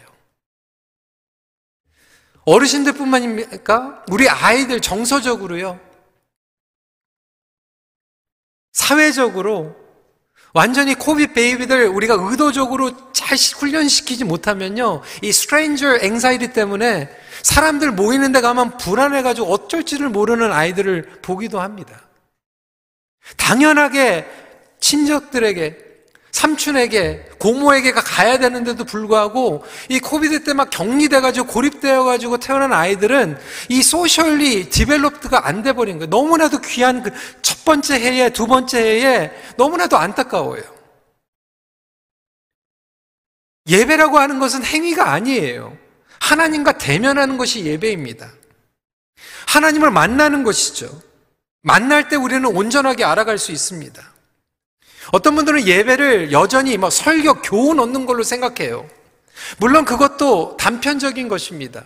어르신들 2.44 2.92
뿐만입니까? 2.92 4.04
우리 4.10 4.28
아이들 4.28 4.82
정서적으로요. 4.82 5.80
사회적으로 8.72 9.74
완전히 10.52 10.94
COVID 10.94 11.32
baby들 11.32 11.86
우리가 11.86 12.18
의도적으로 12.20 13.10
잘 13.12 13.38
훈련시키지 13.38 14.24
못하면요. 14.24 15.00
이 15.22 15.32
stranger 15.32 16.00
anxiety 16.02 16.52
때문에 16.52 17.08
사람들 17.42 17.92
모이는 17.92 18.32
데 18.32 18.42
가면 18.42 18.76
불안해가지고 18.76 19.50
어쩔지를 19.50 20.10
모르는 20.10 20.52
아이들을 20.52 21.20
보기도 21.22 21.58
합니다. 21.58 22.09
당연하게 23.36 24.26
친척들에게 24.80 25.90
삼촌에게 26.32 27.32
고모에게가 27.38 28.00
가야 28.02 28.38
되는데도 28.38 28.84
불구하고 28.84 29.64
이 29.88 29.98
COVID 30.00 30.42
때 30.44 30.54
막 30.54 30.70
격리돼가지고 30.70 31.46
고립되어가지고 31.48 32.38
태어난 32.38 32.72
아이들은 32.72 33.38
이 33.68 33.82
socially 33.82 34.70
developed가 34.70 35.46
안 35.46 35.62
돼 35.62 35.72
버린 35.74 35.98
거예요. 35.98 36.08
너무나도 36.08 36.60
귀한 36.60 37.02
그 37.02 37.10
첫 37.42 37.64
번째 37.64 38.00
해에 38.00 38.30
두 38.30 38.46
번째 38.46 38.78
해에 38.80 39.30
너무나도 39.56 39.98
안타까워요. 39.98 40.62
예배라고 43.68 44.18
하는 44.18 44.38
것은 44.38 44.64
행위가 44.64 45.12
아니에요. 45.12 45.76
하나님과 46.20 46.78
대면하는 46.78 47.36
것이 47.36 47.64
예배입니다. 47.64 48.30
하나님을 49.46 49.90
만나는 49.90 50.42
것이죠. 50.42 51.02
만날 51.62 52.08
때 52.08 52.16
우리는 52.16 52.44
온전하게 52.44 53.04
알아갈 53.04 53.38
수 53.38 53.52
있습니다. 53.52 54.02
어떤 55.12 55.34
분들은 55.34 55.66
예배를 55.66 56.32
여전히 56.32 56.76
뭐 56.76 56.90
설교, 56.90 57.42
교훈 57.42 57.80
얻는 57.80 58.06
걸로 58.06 58.22
생각해요. 58.22 58.88
물론 59.58 59.84
그것도 59.84 60.56
단편적인 60.58 61.28
것입니다. 61.28 61.84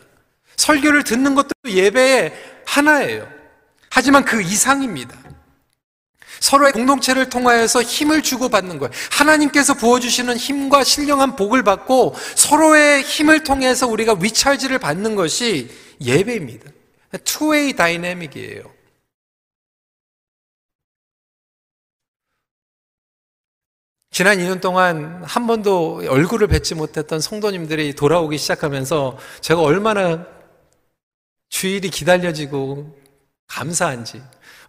설교를 0.57 1.04
듣는 1.04 1.35
것도 1.35 1.50
예배의 1.66 2.33
하나예요. 2.66 3.28
하지만 3.90 4.25
그 4.25 4.43
이상입니다. 4.43 5.16
서로의 6.40 6.73
공동체를 6.73 7.31
통하여서 7.31 7.83
힘을 7.83 8.23
주고받는 8.23 8.78
거예요. 8.78 8.93
하나님께서 9.11 9.75
부어주시는 9.75 10.37
힘과 10.37 10.85
신령한 10.85 11.37
복을 11.37 11.62
받고 11.62 12.14
서로의 12.35 13.02
힘을 13.02 13.45
통해서 13.45 13.87
우리가 13.87 14.16
위찰지를 14.21 14.78
받는 14.78 15.14
것이 15.14 15.71
예배입니다. 16.00 16.71
투웨이 17.25 17.75
다이내믹이에요. 17.76 18.74
지난 24.14 24.38
2년 24.38 24.61
동안 24.61 25.25
한 25.25 25.49
번도 25.49 26.04
얼굴을 26.09 26.47
뵙지 26.47 26.76
못했던 26.76 27.18
성도님들이 27.18 27.94
돌아오기 27.94 28.38
시작하면서 28.38 29.18
제가 29.40 29.61
얼마나 29.61 30.25
주일이 31.49 31.90
기다려지고 31.90 32.97
감사한지 33.49 34.23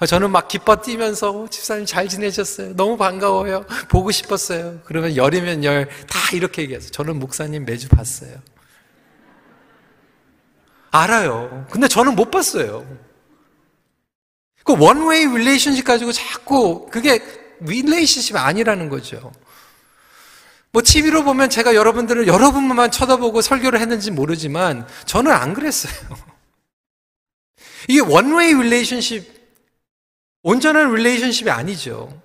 저는 0.08 0.32
막 0.32 0.48
기뻐 0.48 0.78
뛰면서 0.78 1.48
집사님 1.48 1.86
잘 1.86 2.08
지내셨어요. 2.08 2.76
너무 2.76 2.98
반가워요. 2.98 3.68
보고 3.88 4.10
싶었어요. 4.10 4.80
그러면 4.84 5.16
열이면 5.16 5.64
열 5.64 5.86
다 6.08 6.36
이렇게 6.36 6.64
얘기해서 6.64 6.90
저는 6.90 7.20
목사님 7.20 7.66
매주 7.66 7.88
봤어요. 7.88 8.36
알아요. 10.90 11.68
근데 11.70 11.88
저는 11.88 12.16
못 12.16 12.32
봤어요. 12.32 12.84
그 14.64 14.76
one-way 14.76 15.28
relationship 15.28 15.86
가지고 15.86 16.12
자꾸 16.14 16.88
그게 16.90 17.45
relationship이 17.66 18.38
아니라는 18.38 18.90
거죠. 18.90 19.32
뭐 20.72 20.82
TV로 20.84 21.24
보면 21.24 21.50
제가 21.50 21.74
여러분들을 21.74 22.28
여러분만 22.28 22.92
쳐다보고 22.92 23.42
설교를 23.42 23.80
했는지 23.80 24.12
모르지만 24.12 24.88
저는 25.06 25.32
안 25.32 25.54
그랬어요. 25.54 25.94
이게 27.88 28.02
one-way 28.02 28.54
relationship 28.54 29.34
온전한 30.44 30.94
relationship이 30.94 31.50
아니죠. 31.50 32.22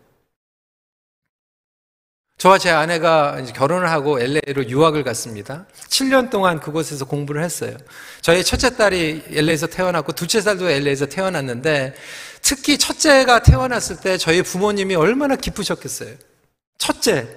저와 2.41 2.57
제 2.57 2.71
아내가 2.71 3.45
결혼을 3.55 3.91
하고 3.91 4.19
LA로 4.19 4.67
유학을 4.67 5.05
갔습니다. 5.05 5.67
7년 5.89 6.31
동안 6.31 6.59
그곳에서 6.59 7.05
공부를 7.05 7.45
했어요. 7.45 7.77
저희 8.23 8.43
첫째 8.43 8.77
딸이 8.77 9.25
LA에서 9.31 9.67
태어났고 9.67 10.13
둘째 10.13 10.41
딸도 10.41 10.71
LA에서 10.71 11.05
태어났는데 11.05 11.95
특히 12.43 12.79
첫째가 12.79 13.43
태어났을 13.43 14.01
때 14.01 14.17
저희 14.19 14.43
부모님이 14.43 14.95
얼마나 14.95 15.37
기쁘셨겠어요. 15.37 16.15
첫째, 16.79 17.29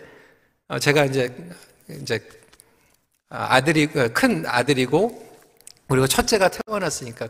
어, 0.68 0.80
제가 0.80 1.06
이제 1.06 1.36
이제 2.02 2.20
아들이 3.30 3.88
큰 3.88 4.46
아들이고 4.48 5.24
그리고 5.88 6.08
첫째가 6.08 6.50
태어났으니까 6.50 7.28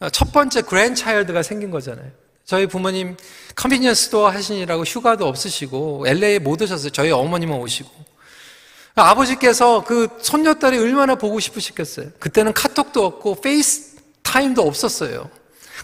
어, 0.00 0.10
첫 0.10 0.32
번째 0.32 0.62
grandchild가 0.62 1.42
생긴 1.42 1.70
거잖아요. 1.70 2.10
저희 2.44 2.66
부모님 2.66 3.16
convenience 3.54 4.06
store 4.06 4.28
하시느라고 4.28 4.82
휴가도 4.82 5.26
없으시고 5.26 6.04
LA에 6.06 6.38
못 6.40 6.60
오셨어요. 6.60 6.90
저희 6.90 7.10
어머님은 7.10 7.56
오시고. 7.56 7.90
아버지께서 8.94 9.84
그 9.84 10.08
손녀딸이 10.20 10.78
얼마나 10.78 11.14
보고 11.14 11.38
싶으셨겠어요. 11.38 12.10
그때는 12.18 12.52
카톡도 12.52 13.04
없고 13.04 13.40
FaceTime도 13.40 14.62
없었어요. 14.62 15.30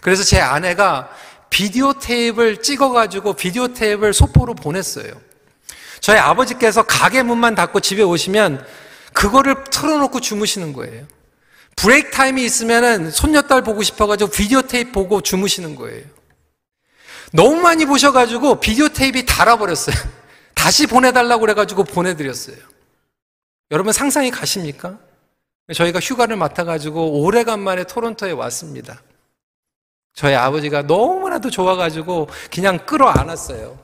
그래서 0.07 0.23
제 0.23 0.39
아내가 0.39 1.09
비디오 1.49 1.91
테이프를 1.91 2.61
찍어가지고 2.61 3.33
비디오 3.33 3.73
테이프를 3.73 4.13
소포로 4.13 4.53
보냈어요. 4.53 5.11
저희 5.99 6.17
아버지께서 6.17 6.83
가게 6.83 7.23
문만 7.23 7.55
닫고 7.55 7.81
집에 7.81 8.03
오시면 8.03 8.65
그거를 9.11 9.65
틀어놓고 9.65 10.21
주무시는 10.21 10.71
거예요. 10.71 11.05
break 11.75 12.11
time이 12.11 12.41
있으면은 12.45 13.11
손녀딸 13.11 13.63
보고 13.63 13.83
싶어가지고 13.83 14.31
비디오 14.31 14.61
테이프 14.61 14.93
보고 14.93 15.19
주무시는 15.19 15.75
거예요. 15.75 16.05
너무 17.33 17.57
많이 17.57 17.85
보셔가지고 17.85 18.61
비디오 18.61 18.87
테이프이 18.87 19.25
달아버렸어요. 19.25 19.97
다시 20.55 20.87
보내달라고 20.87 21.41
그래가지고 21.41 21.83
보내드렸어요. 21.83 22.55
여러분 23.71 23.91
상상이 23.91 24.31
가십니까? 24.31 24.99
저희가 25.73 25.99
휴가를 25.99 26.37
맡아가지고 26.37 27.23
오래간만에 27.23 27.83
토론토에 27.83 28.31
왔습니다. 28.31 29.01
저희 30.17 30.33
아버지가 30.33 30.81
너무나도 30.81 31.51
좋아가지고 31.51 32.27
그냥 32.51 32.83
끌어안았어요. 32.87 33.77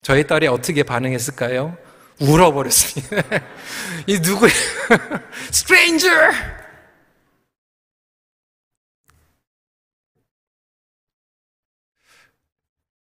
저희 0.00 0.26
딸이 0.26 0.46
어떻게 0.46 0.82
반응했을까요? 0.82 1.76
울어버렸습니다. 2.18 3.22
이 4.08 4.18
누구야? 4.18 4.50
스트레인저! 5.52 6.08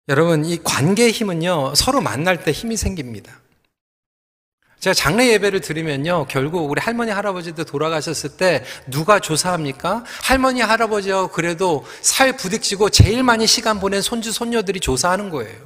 여러분, 0.07 0.43
이 0.43 0.57
관계의 0.57 1.11
힘은요, 1.11 1.75
서로 1.75 2.01
만날 2.01 2.43
때 2.43 2.51
힘이 2.51 2.77
생깁니다. 2.77 3.42
제가 4.83 4.93
장례 4.93 5.29
예배를 5.29 5.61
드리면요, 5.61 6.25
결국 6.27 6.69
우리 6.69 6.81
할머니, 6.81 7.09
할아버지도 7.09 7.63
돌아가셨을 7.63 8.31
때 8.31 8.65
누가 8.85 9.17
조사합니까? 9.17 10.03
할머니, 10.21 10.59
할아버지하고 10.59 11.29
그래도 11.29 11.85
사회 12.01 12.33
부딪히고 12.33 12.89
제일 12.89 13.23
많이 13.23 13.47
시간 13.47 13.79
보낸 13.79 14.01
손주, 14.01 14.33
손녀들이 14.33 14.81
조사하는 14.81 15.29
거예요. 15.29 15.57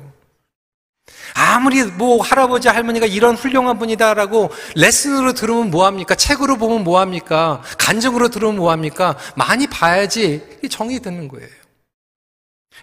아무리 1.33 1.83
뭐 1.83 2.21
할아버지, 2.21 2.67
할머니가 2.67 3.07
이런 3.07 3.33
훌륭한 3.33 3.79
분이다라고 3.79 4.51
레슨으로 4.75 5.33
들으면 5.33 5.71
뭐합니까? 5.71 6.13
책으로 6.13 6.57
보면 6.57 6.83
뭐합니까? 6.83 7.63
간증으로 7.79 8.29
들으면 8.29 8.57
뭐합니까? 8.57 9.17
많이 9.35 9.65
봐야지 9.65 10.59
정이 10.69 10.99
드는 10.99 11.27
거예요. 11.27 11.49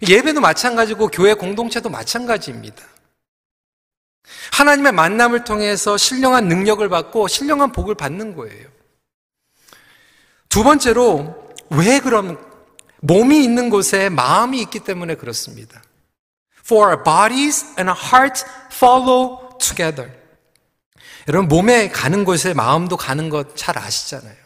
예배도 0.08 0.40
마찬가지고 0.40 1.10
교회 1.12 1.34
공동체도 1.34 1.90
마찬가지입니다. 1.90 2.82
하나님의 4.52 4.92
만남을 4.92 5.44
통해서 5.44 5.96
신령한 5.96 6.48
능력을 6.48 6.86
받고 6.88 7.28
신령한 7.28 7.72
복을 7.72 7.94
받는 7.94 8.34
거예요. 8.36 8.68
두 10.48 10.62
번째로 10.62 11.52
왜 11.70 12.00
그럼 12.00 12.38
몸이 13.00 13.42
있는 13.42 13.70
곳에 13.70 14.08
마음이 14.08 14.60
있기 14.62 14.80
때문에 14.80 15.16
그렇습니다. 15.16 15.82
For 16.64 16.88
our 16.88 17.02
bodies 17.02 17.64
and 17.78 17.90
our 17.90 18.00
hearts 18.00 18.46
follow 18.72 19.58
together. 19.58 20.10
여러분 21.28 21.48
몸에 21.48 21.88
가는 21.88 22.24
곳에 22.24 22.54
마음도 22.54 22.96
가는 22.96 23.28
것 23.28 23.54
잘 23.56 23.78
아시잖아요. 23.78 24.36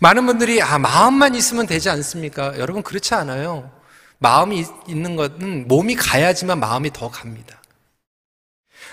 많은 0.00 0.26
분들이 0.26 0.62
아 0.62 0.78
마음만 0.78 1.34
있으면 1.34 1.66
되지 1.66 1.90
않습니까? 1.90 2.58
여러분 2.58 2.82
그렇지 2.82 3.14
않아요. 3.14 3.70
마음이 4.18 4.64
있는 4.88 5.16
것은 5.16 5.68
몸이 5.68 5.96
가야지만 5.96 6.58
마음이 6.58 6.92
더 6.92 7.10
갑니다. 7.10 7.60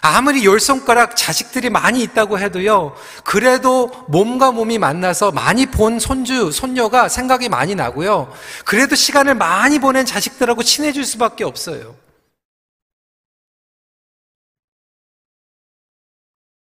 아무리 0.02 0.46
열 0.46 0.60
손가락 0.60 1.16
자식들이 1.16 1.70
많이 1.70 2.02
있다고 2.02 2.40
해도요, 2.40 2.96
그래도 3.24 3.90
몸과 4.08 4.52
몸이 4.52 4.80
만나서 4.80 5.32
많이 5.32 5.68
본 5.68 6.00
손주, 6.00 6.52
손녀가 6.52 7.08
생각이 7.08 7.50
많이 7.50 7.76
나고요, 7.76 8.34
그래도 8.66 8.96
시간을 8.96 9.36
많이 9.36 9.78
보낸 9.78 10.06
자식들하고 10.06 10.64
친해질 10.64 11.06
수밖에 11.06 11.44
없어요. 11.44 11.96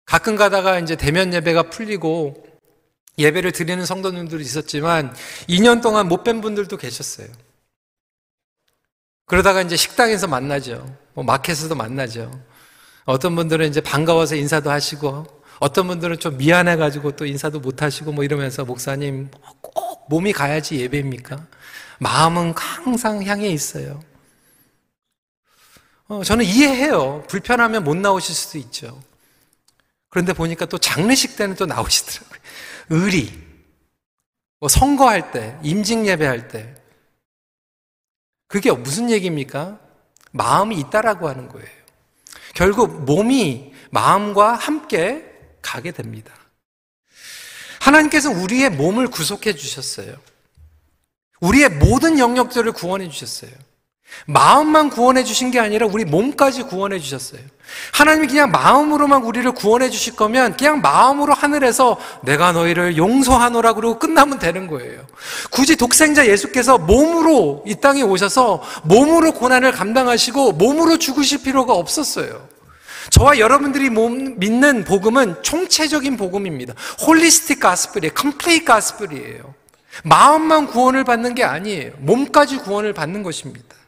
가끔 0.05 0.35
가다가 0.35 0.79
이제 0.79 0.95
대면 0.95 1.31
예배가 1.31 1.69
풀리고 1.69 2.43
예배를 3.19 3.51
드리는 3.51 3.85
성도님들도 3.85 4.41
있었지만 4.41 5.13
2년 5.47 5.83
동안 5.83 6.07
못 6.07 6.23
뵌 6.23 6.41
분들도 6.41 6.77
계셨어요. 6.77 7.27
그러다가 9.27 9.61
이제 9.61 9.75
식당에서 9.75 10.27
만나죠. 10.27 10.97
뭐 11.13 11.23
마켓에서도 11.23 11.75
만나죠. 11.75 12.48
어떤 13.05 13.35
분들은 13.35 13.67
이제 13.69 13.81
반가워서 13.81 14.35
인사도 14.35 14.69
하시고, 14.69 15.39
어떤 15.59 15.87
분들은 15.87 16.19
좀 16.19 16.37
미안해가지고 16.37 17.15
또 17.15 17.25
인사도 17.25 17.59
못 17.59 17.81
하시고 17.81 18.13
뭐 18.13 18.23
이러면서 18.23 18.63
목사님 18.63 19.29
꼭 19.61 20.07
몸이 20.09 20.31
가야지 20.31 20.79
예배입니까? 20.79 21.45
마음은 21.99 22.53
항상 22.55 23.23
향해 23.25 23.49
있어요. 23.49 23.99
어, 26.07 26.23
저는 26.23 26.45
이해해요. 26.45 27.23
불편하면 27.27 27.83
못 27.83 27.95
나오실 27.97 28.33
수도 28.33 28.57
있죠. 28.57 28.99
그런데 30.09 30.33
보니까 30.33 30.65
또 30.65 30.77
장례식 30.77 31.35
때는 31.35 31.55
또 31.55 31.65
나오시더라고요. 31.65 32.39
의리. 32.89 33.49
뭐 34.59 34.67
선거할 34.67 35.31
때, 35.31 35.57
임직 35.61 36.05
예배할 36.07 36.47
때, 36.47 36.75
그게 38.47 38.71
무슨 38.71 39.11
얘기입니까? 39.11 39.79
마음이 40.31 40.77
있다라고 40.79 41.29
하는 41.29 41.47
거예요. 41.47 41.78
결국 42.53 43.05
몸이 43.05 43.73
마음과 43.91 44.53
함께 44.55 45.25
가게 45.61 45.91
됩니다. 45.91 46.33
하나님께서 47.79 48.29
우리의 48.29 48.69
몸을 48.71 49.07
구속해 49.07 49.55
주셨어요. 49.55 50.15
우리의 51.41 51.69
모든 51.69 52.19
영역들을 52.19 52.71
구원해 52.73 53.09
주셨어요. 53.09 53.51
마음만 54.25 54.89
구원해 54.89 55.23
주신 55.23 55.51
게 55.51 55.59
아니라 55.59 55.87
우리 55.87 56.05
몸까지 56.05 56.63
구원해 56.63 56.99
주셨어요. 56.99 57.41
하나님이 57.93 58.27
그냥 58.27 58.51
마음으로만 58.51 59.23
우리를 59.23 59.51
구원해 59.53 59.89
주실 59.89 60.15
거면 60.15 60.57
그냥 60.57 60.81
마음으로 60.81 61.33
하늘에서 61.33 61.97
내가 62.23 62.51
너희를 62.51 62.97
용서하노라 62.97 63.73
그러고 63.73 63.99
끝나면 63.99 64.39
되는 64.39 64.67
거예요. 64.67 65.05
굳이 65.51 65.75
독생자 65.75 66.27
예수께서 66.27 66.77
몸으로 66.77 67.63
이 67.65 67.75
땅에 67.75 68.01
오셔서 68.01 68.61
몸으로 68.83 69.33
고난을 69.33 69.71
감당하시고 69.71 70.53
몸으로 70.53 70.97
죽으실 70.97 71.43
필요가 71.43 71.73
없었어요. 71.73 72.47
저와 73.11 73.39
여러분들이 73.39 73.89
믿는 73.89 74.83
복음은 74.83 75.41
총체적인 75.41 76.17
복음입니다. 76.17 76.73
holistic 77.05 77.59
gospel이에요. 77.59 78.13
complete 78.13 78.65
gospel이에요. 78.65 79.55
마음만 80.03 80.67
구원을 80.67 81.03
받는 81.03 81.33
게 81.33 81.43
아니에요. 81.43 81.93
몸까지 81.97 82.57
구원을 82.57 82.93
받는 82.93 83.23
것입니다. 83.23 83.78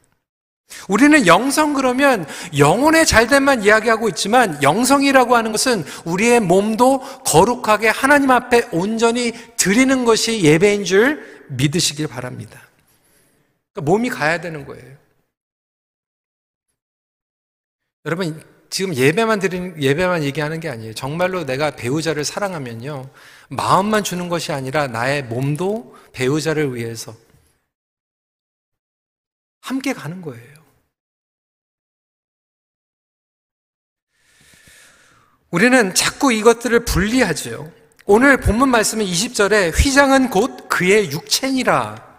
우리는 0.87 1.27
영성 1.27 1.73
그러면 1.73 2.25
영혼의 2.57 3.05
잘됨만 3.05 3.63
이야기하고 3.63 4.09
있지만 4.09 4.61
영성이라고 4.63 5.35
하는 5.35 5.51
것은 5.51 5.83
우리의 6.05 6.39
몸도 6.39 6.99
거룩하게 7.25 7.89
하나님 7.89 8.31
앞에 8.31 8.69
온전히 8.71 9.33
드리는 9.57 10.05
것이 10.05 10.43
예배인 10.43 10.85
줄 10.85 11.45
믿으시길 11.49 12.07
바랍니다. 12.07 12.61
그러니까 13.73 13.91
몸이 13.91 14.09
가야 14.09 14.41
되는 14.41 14.65
거예요. 14.65 14.97
여러분 18.05 18.41
지금 18.69 18.95
예배만 18.95 19.39
드리는 19.39 19.81
예배만 19.81 20.23
얘기하는 20.23 20.59
게 20.59 20.69
아니에요. 20.69 20.93
정말로 20.93 21.45
내가 21.45 21.71
배우자를 21.71 22.23
사랑하면요. 22.23 23.09
마음만 23.49 24.03
주는 24.03 24.29
것이 24.29 24.53
아니라 24.53 24.87
나의 24.87 25.23
몸도 25.23 25.95
배우자를 26.13 26.73
위해서 26.73 27.13
함께 29.59 29.93
가는 29.93 30.21
거예요. 30.21 30.50
우리는 35.51 35.93
자꾸 35.93 36.31
이것들을 36.31 36.85
분리하죠. 36.85 37.71
오늘 38.05 38.37
본문 38.39 38.69
말씀은 38.69 39.05
20절에 39.05 39.71
휘장은 39.77 40.29
곧 40.29 40.69
그의 40.69 41.11
육체니라. 41.11 42.11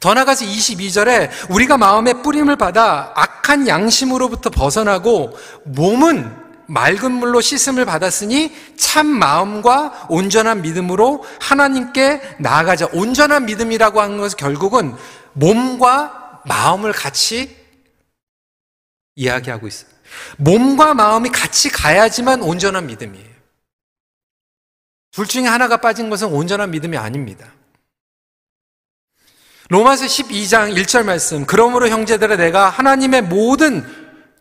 더 0.00 0.14
나가서 0.14 0.44
22절에 0.44 1.30
우리가 1.50 1.76
마음의 1.76 2.22
뿌림을 2.22 2.56
받아 2.56 3.12
악한 3.14 3.68
양심으로부터 3.68 4.50
벗어나고 4.50 5.36
몸은 5.64 6.50
맑은 6.68 7.10
물로 7.12 7.40
씻음을 7.40 7.84
받았으니 7.84 8.54
참 8.76 9.06
마음과 9.06 10.06
온전한 10.08 10.62
믿음으로 10.62 11.24
하나님께 11.40 12.36
나아가자. 12.38 12.88
온전한 12.92 13.44
믿음이라고 13.46 14.00
하는 14.00 14.18
것은 14.18 14.36
결국은 14.38 14.94
몸과 15.32 16.42
마음을 16.46 16.92
같이 16.92 17.56
이야기하고 19.16 19.66
있어요. 19.66 19.89
몸과 20.36 20.94
마음이 20.94 21.30
같이 21.30 21.70
가야지만 21.70 22.42
온전한 22.42 22.86
믿음이에요. 22.86 23.30
둘 25.12 25.26
중에 25.26 25.46
하나가 25.46 25.78
빠진 25.78 26.08
것은 26.08 26.28
온전한 26.28 26.70
믿음이 26.70 26.96
아닙니다. 26.96 27.52
로마서 29.68 30.06
12장 30.06 30.74
1절 30.76 31.04
말씀. 31.04 31.46
그러므로 31.46 31.88
형제들아 31.88 32.36
내가 32.36 32.68
하나님의 32.68 33.22
모든 33.22 33.84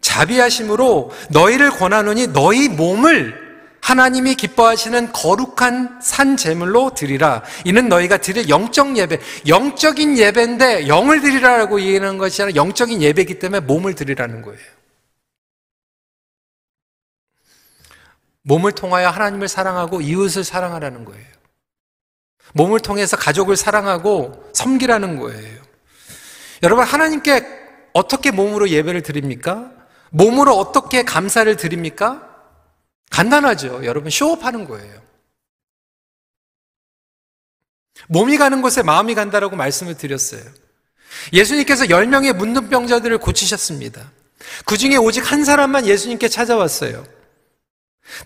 자비하심으로 0.01 1.11
너희를 1.29 1.69
권하노니 1.69 2.27
너희 2.27 2.67
몸을 2.67 3.49
하나님이 3.81 4.35
기뻐하시는 4.35 5.11
거룩한 5.11 5.99
산 6.01 6.35
제물로 6.35 6.93
드리라. 6.93 7.43
이는 7.65 7.89
너희가 7.89 8.17
드릴 8.17 8.49
영적 8.49 8.97
예배, 8.97 9.19
영적인 9.47 10.17
예배인데 10.17 10.87
영을 10.87 11.21
드리라고 11.21 11.81
얘기하는 11.81 12.17
것이 12.17 12.41
아니라 12.41 12.55
영적인 12.55 13.01
예배이기 13.01 13.39
때문에 13.39 13.61
몸을 13.61 13.95
드리라는 13.95 14.41
거예요. 14.41 14.78
몸을 18.43 18.71
통하여 18.71 19.09
하나님을 19.09 19.47
사랑하고 19.47 20.01
이웃을 20.01 20.43
사랑하라는 20.43 21.05
거예요. 21.05 21.25
몸을 22.53 22.79
통해서 22.79 23.15
가족을 23.17 23.55
사랑하고 23.55 24.49
섬기라는 24.53 25.19
거예요. 25.19 25.61
여러분, 26.63 26.83
하나님께 26.83 27.45
어떻게 27.93 28.31
몸으로 28.31 28.69
예배를 28.69 29.03
드립니까? 29.03 29.71
몸으로 30.09 30.57
어떻게 30.57 31.03
감사를 31.03 31.53
드립니까? 31.55 32.27
간단하죠. 33.11 33.85
여러분, 33.85 34.09
쇼업 34.09 34.45
하는 34.45 34.65
거예요. 34.65 34.99
몸이 38.07 38.37
가는 38.37 38.61
곳에 38.61 38.81
마음이 38.81 39.13
간다라고 39.13 39.55
말씀을 39.55 39.95
드렸어요. 39.97 40.41
예수님께서 41.33 41.85
10명의 41.85 42.33
문둥병자들을 42.33 43.17
고치셨습니다. 43.19 44.11
그 44.65 44.77
중에 44.77 44.95
오직 44.95 45.31
한 45.31 45.43
사람만 45.43 45.85
예수님께 45.85 46.29
찾아왔어요. 46.29 47.05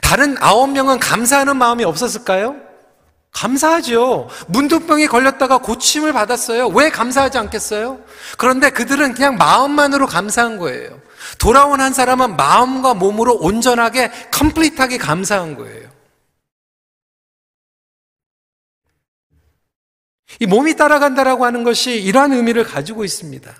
다른 0.01 0.35
아홉 0.39 0.69
명은 0.71 0.99
감사하는 0.99 1.57
마음이 1.57 1.83
없었을까요? 1.83 2.55
감사하죠. 3.31 4.29
문둥병에 4.47 5.07
걸렸다가 5.07 5.57
고침을 5.57 6.13
받았어요. 6.13 6.67
왜 6.67 6.89
감사하지 6.89 7.37
않겠어요? 7.39 7.99
그런데 8.37 8.69
그들은 8.69 9.13
그냥 9.15 9.37
마음만으로 9.37 10.05
감사한 10.05 10.57
거예요. 10.57 11.01
돌아온 11.39 11.81
한 11.81 11.93
사람은 11.93 12.35
마음과 12.37 12.93
몸으로 12.93 13.35
온전하게 13.35 14.11
컴플리트하게 14.31 14.97
감사한 14.99 15.55
거예요. 15.55 15.89
이 20.39 20.45
몸이 20.45 20.75
따라간다라고 20.75 21.45
하는 21.45 21.63
것이 21.63 22.01
이러한 22.01 22.33
의미를 22.33 22.63
가지고 22.63 23.03
있습니다. 23.03 23.53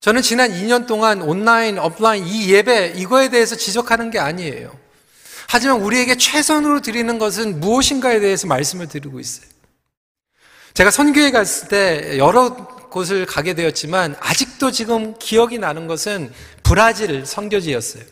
저는 0.00 0.22
지난 0.22 0.52
2년 0.52 0.86
동안 0.86 1.22
온라인, 1.22 1.78
업라인 1.78 2.24
이 2.26 2.50
예배 2.50 2.94
이거에 2.96 3.30
대해서 3.30 3.56
지적하는 3.56 4.10
게 4.10 4.18
아니에요. 4.18 4.76
하지만 5.48 5.80
우리에게 5.80 6.16
최선으로 6.16 6.82
드리는 6.82 7.18
것은 7.18 7.58
무엇인가에 7.58 8.20
대해서 8.20 8.46
말씀을 8.46 8.86
드리고 8.86 9.18
있어요. 9.18 9.46
제가 10.74 10.90
선교에 10.90 11.32
갔을 11.32 11.68
때 11.68 12.18
여러 12.18 12.54
곳을 12.90 13.26
가게 13.26 13.54
되었지만 13.54 14.14
아직도 14.20 14.70
지금 14.70 15.18
기억이 15.18 15.58
나는 15.58 15.88
것은 15.88 16.32
브라질 16.62 17.26
선교지였어요. 17.26 18.04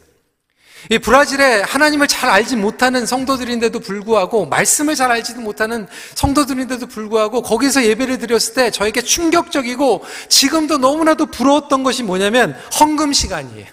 이 0.88 0.98
브라질에 0.98 1.62
하나님을 1.62 2.06
잘 2.06 2.30
알지 2.30 2.56
못하는 2.56 3.06
성도들인데도 3.06 3.80
불구하고 3.80 4.46
말씀을 4.46 4.94
잘 4.94 5.10
알지도 5.10 5.40
못하는 5.40 5.86
성도들인데도 6.14 6.86
불구하고 6.86 7.42
거기서 7.42 7.84
예배를 7.84 8.18
드렸을 8.18 8.54
때 8.54 8.70
저에게 8.70 9.02
충격적이고 9.02 10.04
지금도 10.28 10.78
너무나도 10.78 11.26
부러웠던 11.26 11.82
것이 11.82 12.02
뭐냐면 12.02 12.52
헌금 12.78 13.12
시간이에요. 13.12 13.66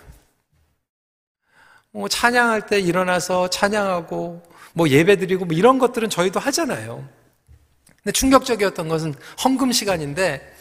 뭐 1.92 2.08
찬양할 2.08 2.66
때 2.66 2.80
일어나서 2.80 3.50
찬양하고 3.50 4.42
뭐 4.74 4.90
예배 4.90 5.18
드리고 5.18 5.46
뭐 5.46 5.56
이런 5.56 5.78
것들은 5.78 6.10
저희도 6.10 6.40
하잖아요. 6.40 7.08
근데 8.04 8.12
충격적이었던 8.12 8.88
것은 8.88 9.14
헌금 9.44 9.72
시간인데 9.72 10.52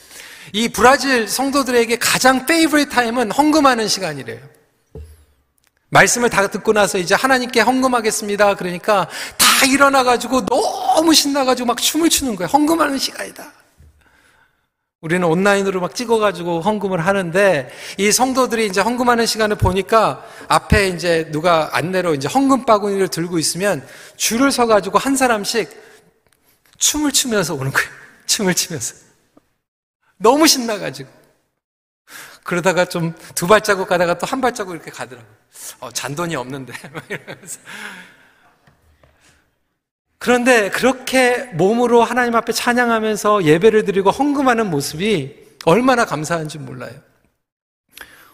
이 0.53 0.69
브라질 0.69 1.27
성도들에게 1.27 1.97
가장 1.99 2.45
페이브릿 2.45 2.91
타임은 2.91 3.31
헌금하는 3.31 3.89
시간이래요. 3.89 4.41
말씀을 5.93 6.31
다 6.31 6.47
듣고 6.49 6.73
나서 6.73 6.97
이제 6.97 7.15
하나님께 7.15 7.61
헌금하겠습니다. 7.61 8.57
그러니까 8.57 9.09
다 9.37 9.67
일어나가지고 9.67 10.47
너무 10.47 11.13
신나가지고 11.13 11.67
막 11.67 11.77
춤을 11.77 12.09
추는 12.09 12.35
거예요. 12.35 12.49
헌금하는 12.49 12.97
시간이다. 12.97 13.53
우리는 15.03 15.27
온라인으로 15.27 15.81
막 15.81 15.95
찍어가지고 15.95 16.61
헌금을 16.63 17.05
하는데 17.05 17.71
이 17.99 18.11
성도들이 18.11 18.67
이제 18.67 18.81
헌금하는 18.81 19.27
시간을 19.27 19.57
보니까 19.57 20.25
앞에 20.49 20.89
이제 20.89 21.29
누가 21.31 21.69
안내로 21.77 22.15
이제 22.15 22.27
헌금 22.27 22.65
바구니를 22.65 23.09
들고 23.09 23.39
있으면 23.39 23.87
줄을 24.17 24.51
서가지고 24.51 24.99
한 24.99 25.15
사람씩 25.15 25.69
춤을 26.79 27.13
추면서 27.13 27.55
오는 27.55 27.71
거예요. 27.71 27.89
춤을 28.27 28.55
추면서. 28.55 28.95
너무 30.17 30.47
신나가지고. 30.47 31.22
그러다가 32.45 32.85
좀 32.87 33.15
두 33.35 33.47
발자국 33.47 33.89
가다가 33.89 34.19
또 34.19 34.27
한 34.27 34.41
발자국 34.41 34.75
이렇게 34.75 34.91
가더라고요. 34.91 35.33
어, 35.81 35.91
잔돈이 35.91 36.35
없는데. 36.37 36.73
그런데 40.19 40.71
그렇게 40.71 41.45
몸으로 41.55 42.03
하나님 42.05 42.37
앞에 42.37 42.53
찬양하면서 42.53 43.45
예배를 43.45 43.85
드리고 43.85 44.11
헌금하는 44.11 44.71
모습이 44.71 45.57
얼마나 45.65 46.05
감사한지 46.05 46.59
몰라요. 46.59 46.95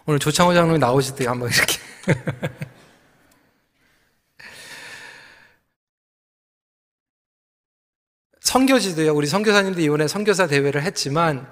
오늘 0.04 0.18
조창호 0.18 0.54
장로님 0.54 0.80
나오실 0.80 1.16
때 1.16 1.26
한번 1.26 1.50
이렇게. 1.50 1.78
선교지도요. 8.40 9.14
우리 9.14 9.26
선교사님도 9.26 9.80
이번에 9.80 10.08
선교사 10.08 10.46
대회를 10.46 10.82
했지만 10.82 11.46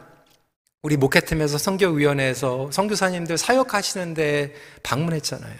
우리 0.82 0.96
목회팀에서 0.96 1.58
선교위원회에서 1.58 2.70
선교사님들 2.70 3.38
사역하시는데 3.38 4.54
방문했잖아요. 4.82 5.56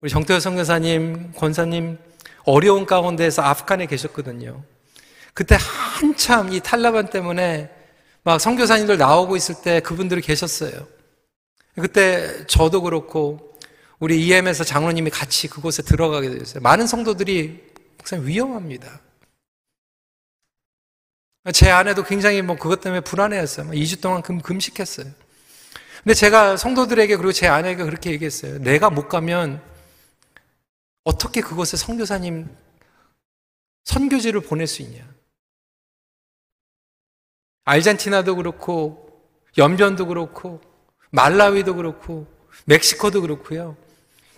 우리 0.00 0.10
정태호 0.10 0.40
선교사님, 0.40 1.32
권사님 1.32 1.98
어려운 2.44 2.86
가운데에서 2.86 3.42
아프간에 3.42 3.86
계셨거든요. 3.86 4.62
그때 5.32 5.56
한참 5.58 6.52
이 6.52 6.60
탈라반 6.60 7.10
때문에 7.10 7.70
막 8.22 8.40
선교사님들 8.40 8.96
나오고 8.96 9.36
있을 9.36 9.56
때 9.62 9.80
그분들이 9.80 10.20
계셨어요. 10.20 10.86
그때 11.74 12.46
저도 12.46 12.82
그렇고 12.82 13.54
우리 13.98 14.24
EM에서 14.26 14.64
장로님이 14.64 15.10
같이 15.10 15.48
그곳에 15.48 15.82
들어가게 15.82 16.30
되었어요. 16.30 16.60
많은 16.62 16.86
성도들이 16.86 17.62
목사님 17.98 18.26
위험합니다. 18.26 19.00
제 21.52 21.70
아내도 21.70 22.02
굉장히 22.02 22.40
뭐 22.42 22.56
그것 22.56 22.80
때문에 22.80 23.00
불안해했어요. 23.00 23.70
2주 23.70 24.00
동안 24.00 24.22
금, 24.22 24.40
금식했어요. 24.40 25.06
근데 26.02 26.14
제가 26.14 26.56
성도들에게 26.56 27.16
그리고 27.16 27.32
제 27.32 27.46
아내가 27.46 27.84
그렇게 27.84 28.10
얘기했어요. 28.10 28.58
내가 28.58 28.90
못 28.90 29.08
가면 29.08 29.62
어떻게 31.04 31.40
그곳에 31.40 31.76
선교사님 31.76 32.48
선교지를 33.84 34.40
보낼 34.40 34.66
수 34.66 34.82
있냐? 34.82 35.06
아르헨티나도 37.64 38.36
그렇고 38.36 39.22
연변도 39.56 40.06
그렇고 40.06 40.60
말라위도 41.10 41.76
그렇고 41.76 42.26
멕시코도 42.64 43.20
그렇고요. 43.20 43.76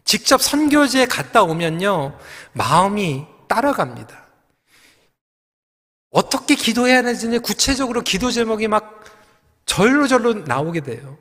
직접 0.05 0.43
선교지에 0.43 1.07
갔다 1.07 1.43
오면요. 1.43 2.19
마음이 2.53 3.27
따라갑니다. 3.49 4.26
어떻게 6.11 6.55
기도해야 6.55 7.03
되는지 7.03 7.39
구체적으로 7.39 8.01
기도 8.03 8.31
제목이 8.31 8.69
막 8.69 9.05
절로절로 9.67 10.35
나오게 10.35 10.81
돼요. 10.81 11.19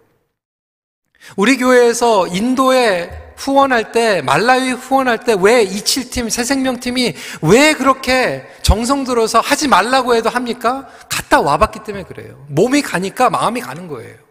우리 1.36 1.58
교회에서 1.58 2.28
인도에 2.28 3.34
후원할 3.36 3.92
때, 3.92 4.22
말라위 4.22 4.72
후원할 4.72 5.24
때왜 5.24 5.66
27팀, 5.66 6.30
새생명팀이 6.30 7.16
왜 7.42 7.74
그렇게 7.74 8.48
정성 8.62 9.04
들어서 9.04 9.40
하지 9.40 9.68
말라고 9.68 10.16
해도 10.16 10.30
합니까? 10.30 10.88
갔다 11.10 11.42
와봤기 11.42 11.80
때문에 11.84 12.06
그래요. 12.06 12.46
몸이 12.50 12.82
가니까 12.82 13.30
마음이 13.30 13.62
가는 13.62 13.88
거예요. 13.88 14.24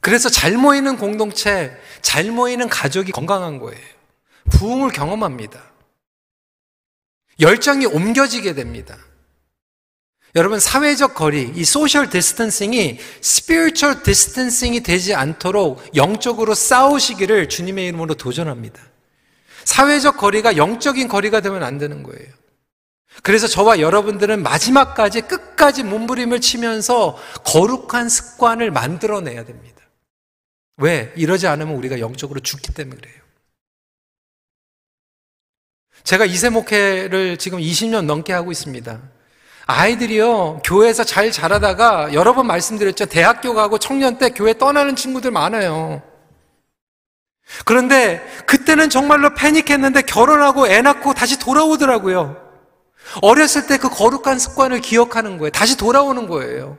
그래서 0.00 0.28
잘 0.28 0.56
모이는 0.56 0.96
공동체, 0.96 1.78
잘 2.00 2.24
모이는 2.24 2.68
가족이 2.68 3.12
건강한 3.12 3.60
거예요. 3.60 3.91
부흥을 4.50 4.90
경험합니다. 4.90 5.72
열정이 7.40 7.86
옮겨지게 7.86 8.54
됩니다. 8.54 8.96
여러분 10.34 10.58
사회적 10.60 11.14
거리, 11.14 11.52
이 11.54 11.64
social 11.64 12.08
distancing이 12.08 12.98
spiritual 13.20 14.02
distancing이 14.02 14.80
되지 14.80 15.14
않도록 15.14 15.94
영적으로 15.94 16.54
싸우시기를 16.54 17.48
주님의 17.50 17.86
이름으로 17.88 18.14
도전합니다. 18.14 18.80
사회적 19.64 20.16
거리가 20.16 20.56
영적인 20.56 21.08
거리가 21.08 21.40
되면 21.40 21.62
안 21.62 21.78
되는 21.78 22.02
거예요. 22.02 22.28
그래서 23.22 23.46
저와 23.46 23.80
여러분들은 23.80 24.42
마지막까지 24.42 25.22
끝까지 25.22 25.82
몸부림을 25.82 26.40
치면서 26.40 27.18
거룩한 27.44 28.08
습관을 28.08 28.70
만들어내야 28.70 29.44
됩니다. 29.44 29.82
왜? 30.78 31.12
이러지 31.16 31.46
않으면 31.46 31.74
우리가 31.76 32.00
영적으로 32.00 32.40
죽기 32.40 32.72
때문에 32.72 32.98
그래요. 32.98 33.21
제가 36.04 36.24
이세 36.24 36.48
목회를 36.50 37.36
지금 37.36 37.58
20년 37.58 38.04
넘게 38.06 38.32
하고 38.32 38.50
있습니다. 38.50 39.00
아이들이요, 39.66 40.62
교회에서 40.64 41.04
잘 41.04 41.30
자라다가 41.30 42.12
여러 42.12 42.34
번 42.34 42.46
말씀드렸죠. 42.46 43.06
대학교 43.06 43.54
가고 43.54 43.78
청년 43.78 44.18
때 44.18 44.30
교회 44.30 44.52
떠나는 44.52 44.96
친구들 44.96 45.30
많아요. 45.30 46.02
그런데 47.64 48.20
그때는 48.46 48.90
정말로 48.90 49.34
패닉했는데 49.34 50.02
결혼하고 50.02 50.68
애 50.68 50.80
낳고 50.82 51.14
다시 51.14 51.38
돌아오더라고요. 51.38 52.36
어렸을 53.20 53.66
때 53.66 53.78
그 53.78 53.88
거룩한 53.88 54.38
습관을 54.38 54.80
기억하는 54.80 55.38
거예요. 55.38 55.50
다시 55.50 55.76
돌아오는 55.76 56.28
거예요. 56.28 56.78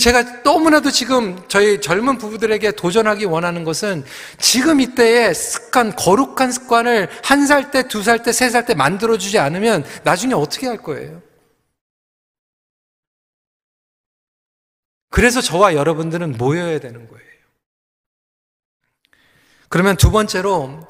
제가 0.00 0.42
너무나도 0.42 0.90
지금 0.90 1.42
저희 1.48 1.78
젊은 1.80 2.16
부부들에게 2.16 2.72
도전하기 2.72 3.26
원하는 3.26 3.62
것은 3.62 4.04
지금 4.38 4.80
이때의 4.80 5.34
습관, 5.34 5.94
거룩한 5.94 6.50
습관을 6.50 7.10
한 7.22 7.44
살 7.46 7.70
때, 7.70 7.86
두 7.88 8.02
살 8.02 8.22
때, 8.22 8.32
세 8.32 8.48
살 8.48 8.64
때 8.64 8.74
만들어주지 8.74 9.38
않으면 9.38 9.84
나중에 10.02 10.32
어떻게 10.32 10.66
할 10.66 10.78
거예요? 10.78 11.20
그래서 15.10 15.42
저와 15.42 15.74
여러분들은 15.74 16.38
모여야 16.38 16.80
되는 16.80 17.06
거예요. 17.06 17.22
그러면 19.68 19.96
두 19.98 20.10
번째로, 20.10 20.86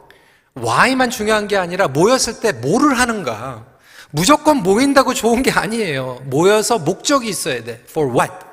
why만 0.57 1.11
중요한 1.11 1.49
게 1.49 1.57
아니라 1.57 1.88
모였을 1.88 2.38
때 2.38 2.53
뭐를 2.53 2.99
하는가. 2.99 3.67
무조건 4.11 4.59
모인다고 4.59 5.12
좋은 5.15 5.43
게 5.43 5.51
아니에요. 5.51 6.21
모여서 6.27 6.79
목적이 6.79 7.31
있어야 7.31 7.65
돼. 7.65 7.83
For 7.88 8.12
what? 8.17 8.52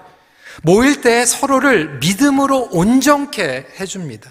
모일 0.63 1.01
때 1.01 1.25
서로를 1.25 1.99
믿음으로 1.99 2.69
온전케 2.71 3.67
해줍니다. 3.79 4.29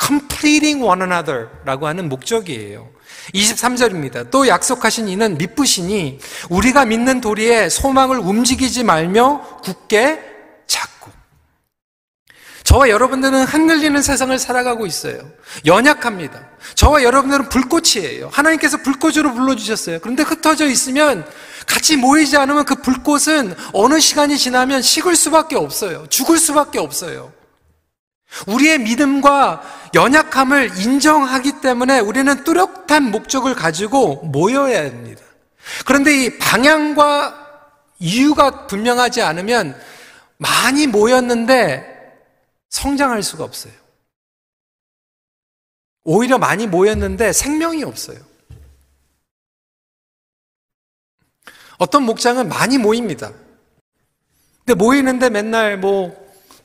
completing 0.00 0.82
one 0.82 1.02
another 1.02 1.48
라고 1.64 1.86
하는 1.86 2.08
목적이에요. 2.08 2.88
23절입니다. 3.34 4.30
또 4.30 4.48
약속하신 4.48 5.08
이는 5.08 5.36
믿부시니 5.38 6.18
우리가 6.50 6.84
믿는 6.84 7.20
도리에 7.20 7.68
소망을 7.68 8.18
움직이지 8.18 8.84
말며 8.84 9.60
굳게 9.62 10.20
잡고 10.66 11.10
저와 12.62 12.88
여러분들은 12.90 13.44
흔들리는 13.44 14.00
세상을 14.00 14.38
살아가고 14.38 14.86
있어요. 14.86 15.20
연약합니다. 15.66 16.48
저와 16.74 17.02
여러분들은 17.02 17.48
불꽃이에요. 17.48 18.28
하나님께서 18.32 18.78
불꽃으로 18.78 19.32
불러주셨어요. 19.34 19.98
그런데 20.00 20.22
흩어져 20.22 20.66
있으면 20.66 21.26
같이 21.68 21.96
모이지 21.96 22.36
않으면 22.36 22.64
그 22.64 22.76
불꽃은 22.76 23.54
어느 23.74 24.00
시간이 24.00 24.38
지나면 24.38 24.80
식을 24.82 25.14
수밖에 25.14 25.54
없어요. 25.54 26.06
죽을 26.08 26.38
수밖에 26.38 26.78
없어요. 26.78 27.32
우리의 28.46 28.78
믿음과 28.78 29.90
연약함을 29.94 30.78
인정하기 30.80 31.60
때문에 31.60 32.00
우리는 32.00 32.42
뚜렷한 32.42 33.10
목적을 33.10 33.54
가지고 33.54 34.16
모여야 34.24 34.86
합니다. 34.86 35.22
그런데 35.84 36.24
이 36.24 36.38
방향과 36.38 37.46
이유가 37.98 38.66
분명하지 38.66 39.22
않으면 39.22 39.78
많이 40.38 40.86
모였는데 40.86 41.84
성장할 42.70 43.22
수가 43.22 43.44
없어요. 43.44 43.72
오히려 46.04 46.38
많이 46.38 46.66
모였는데 46.66 47.34
생명이 47.34 47.84
없어요. 47.84 48.27
어떤 51.78 52.02
목장은 52.02 52.48
많이 52.48 52.76
모입니다. 52.76 53.32
근데 54.64 54.74
모이는데 54.74 55.30
맨날 55.30 55.78
뭐 55.78 56.14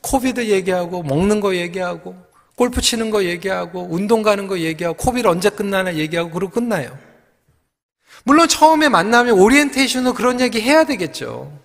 COVID 0.02 0.46
얘기하고 0.46 1.04
먹는 1.04 1.40
거 1.40 1.56
얘기하고 1.56 2.16
골프 2.56 2.82
치는 2.82 3.10
거 3.10 3.24
얘기하고 3.24 3.88
운동 3.90 4.22
가는 4.22 4.48
거 4.48 4.60
얘기하고 4.60 4.98
COVID 4.98 5.28
언제 5.28 5.50
끝나나 5.50 5.96
얘기하고 5.96 6.32
그러고 6.32 6.54
끝나요. 6.54 6.98
물론 8.26 8.48
처음에 8.48 8.90
만나면 8.90 9.40
오리엔테이션으로 9.40 10.14
그런 10.14 10.40
얘기 10.40 10.62
해야 10.62 10.84
되겠죠. 10.84 11.58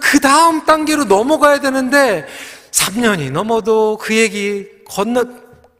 그 0.00 0.20
다음 0.20 0.64
단계로 0.64 1.04
넘어가야 1.04 1.60
되는데 1.60 2.26
3년이 2.70 3.30
넘어도 3.30 3.98
그 3.98 4.16
얘기 4.16 4.66
건너, 4.88 5.24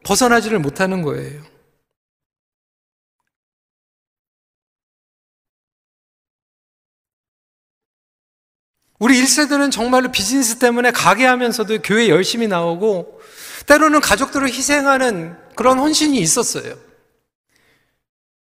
벗어나지를 0.05 0.59
못하는 0.59 1.01
거예요. 1.01 1.41
우리 9.03 9.21
1세들은 9.21 9.69
정말로 9.69 10.13
비즈니스 10.13 10.59
때문에 10.59 10.91
가게 10.91 11.25
하면서도 11.25 11.81
교회 11.81 12.07
열심히 12.07 12.47
나오고 12.47 13.19
때로는 13.65 13.99
가족들을 13.99 14.47
희생하는 14.47 15.35
그런 15.57 15.77
헌신이 15.77 16.17
있었어요. 16.19 16.77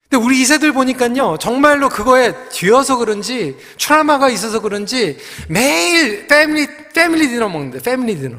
근데 0.08 0.24
우리 0.24 0.40
2세들 0.40 0.72
보니까요, 0.72 1.36
정말로 1.40 1.88
그거에 1.88 2.48
데어서 2.50 2.96
그런지, 2.98 3.56
트라우마가 3.76 4.30
있어서 4.30 4.60
그런지 4.60 5.18
매일 5.48 6.28
family, 6.28 6.68
family 6.94 7.26
dinner 7.26 7.48
먹는데, 7.48 7.80
family 7.80 8.16
dinner. 8.20 8.38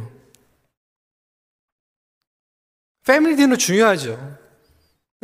family 3.06 3.36
dinner 3.36 3.58
중요하죠. 3.58 4.38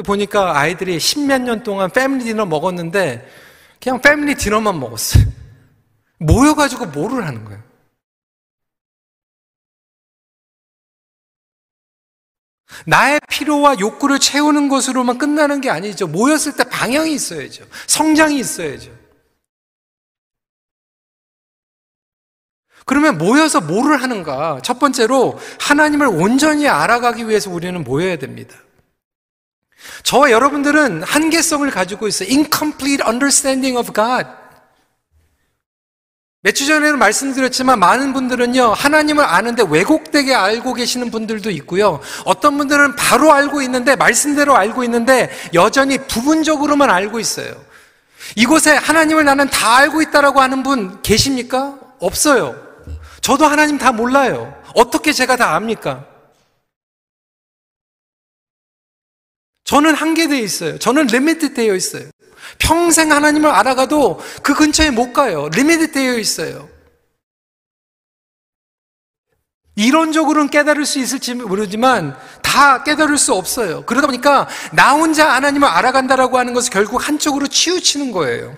보니까 0.04 0.60
아이들이 0.60 1.00
십몇 1.00 1.44
년 1.44 1.64
동안 1.64 1.90
family 1.92 2.26
디너 2.26 2.46
먹었는데, 2.46 3.26
그냥 3.82 4.02
패밀리 4.02 4.36
디너만 4.36 4.78
먹었어요. 4.78 5.39
모여가지고 6.20 6.88
뭐를 6.88 7.26
하는 7.26 7.46
거예요? 7.46 7.64
나의 12.86 13.20
필요와 13.30 13.80
욕구를 13.80 14.20
채우는 14.20 14.70
것으로만 14.70 15.18
끝나는 15.18 15.60
게 15.60 15.70
아니죠. 15.70 16.08
모였을 16.08 16.56
때 16.56 16.64
방향이 16.64 17.14
있어야죠. 17.14 17.66
성장이 17.88 18.40
있어야죠. 18.40 18.98
그러면 22.86 23.18
모여서 23.18 23.62
뭐를 23.62 24.02
하는가? 24.02 24.62
첫 24.64 24.80
번째로 24.80 25.38
하나님을 25.60 26.08
온전히 26.08 26.68
알아가기 26.68 27.28
위해서 27.28 27.52
우리는 27.52 27.84
모여야 27.84 28.18
됩니다. 28.18 28.56
저와 30.04 30.32
여러분들은 30.32 31.04
한계성을 31.04 31.70
가지고 31.70 32.08
있어요. 32.08 32.30
incomplete 32.30 33.06
understanding 33.06 33.78
of 33.78 33.94
God. 33.94 34.39
몇주 36.42 36.66
전에는 36.68 36.98
말씀드렸지만 37.00 37.80
많은 37.80 38.14
분들은요, 38.14 38.72
하나님을 38.72 39.26
아는데 39.26 39.64
왜곡되게 39.68 40.34
알고 40.34 40.74
계시는 40.74 41.12
분들도 41.12 41.50
있고요. 41.52 42.00
어떤 42.24 42.58
분들은 42.58 42.96
바로 42.96 43.34
알고 43.34 43.62
있는데, 43.64 43.98
말씀대로 43.98 44.56
알고 44.56 44.86
있는데, 44.86 45.30
여전히 45.54 45.98
부분적으로만 45.98 46.90
알고 46.90 47.20
있어요. 47.20 47.52
이곳에 48.38 48.72
하나님을 48.72 49.26
나는 49.26 49.50
다 49.50 49.78
알고 49.78 50.02
있다라고 50.02 50.40
하는 50.40 50.64
분 50.64 51.02
계십니까? 51.02 51.78
없어요. 52.00 52.56
저도 53.20 53.46
하나님 53.46 53.78
다 53.78 53.92
몰라요. 53.92 54.56
어떻게 54.76 55.12
제가 55.12 55.36
다 55.36 55.56
압니까? 55.56 56.06
저는 59.66 59.94
한계되어 59.94 60.40
있어요. 60.40 60.80
저는 60.80 61.08
limit 61.08 61.54
되어 61.54 61.76
있어요. 61.76 62.10
평생 62.58 63.12
하나님을 63.12 63.50
알아가도 63.50 64.20
그 64.42 64.54
근처에 64.54 64.92
못 64.92 65.14
가요. 65.14 65.50
limit 65.50 65.92
되어 65.92 66.18
있어요. 66.18 66.70
이론적으로는 69.76 70.50
깨달을 70.50 70.86
수 70.86 71.00
있을지 71.00 71.34
모르지만 71.36 72.18
다 72.44 72.84
깨달을 72.84 73.18
수 73.18 73.34
없어요. 73.34 73.86
그러다 73.86 74.08
보니까 74.08 74.48
나 74.74 74.94
혼자 74.94 75.34
하나님을 75.34 75.68
알아간다라고 75.68 76.38
하는 76.38 76.54
것은 76.54 76.72
결국 76.72 77.08
한쪽으로 77.08 77.48
치우치는 77.48 78.12
거예요. 78.12 78.58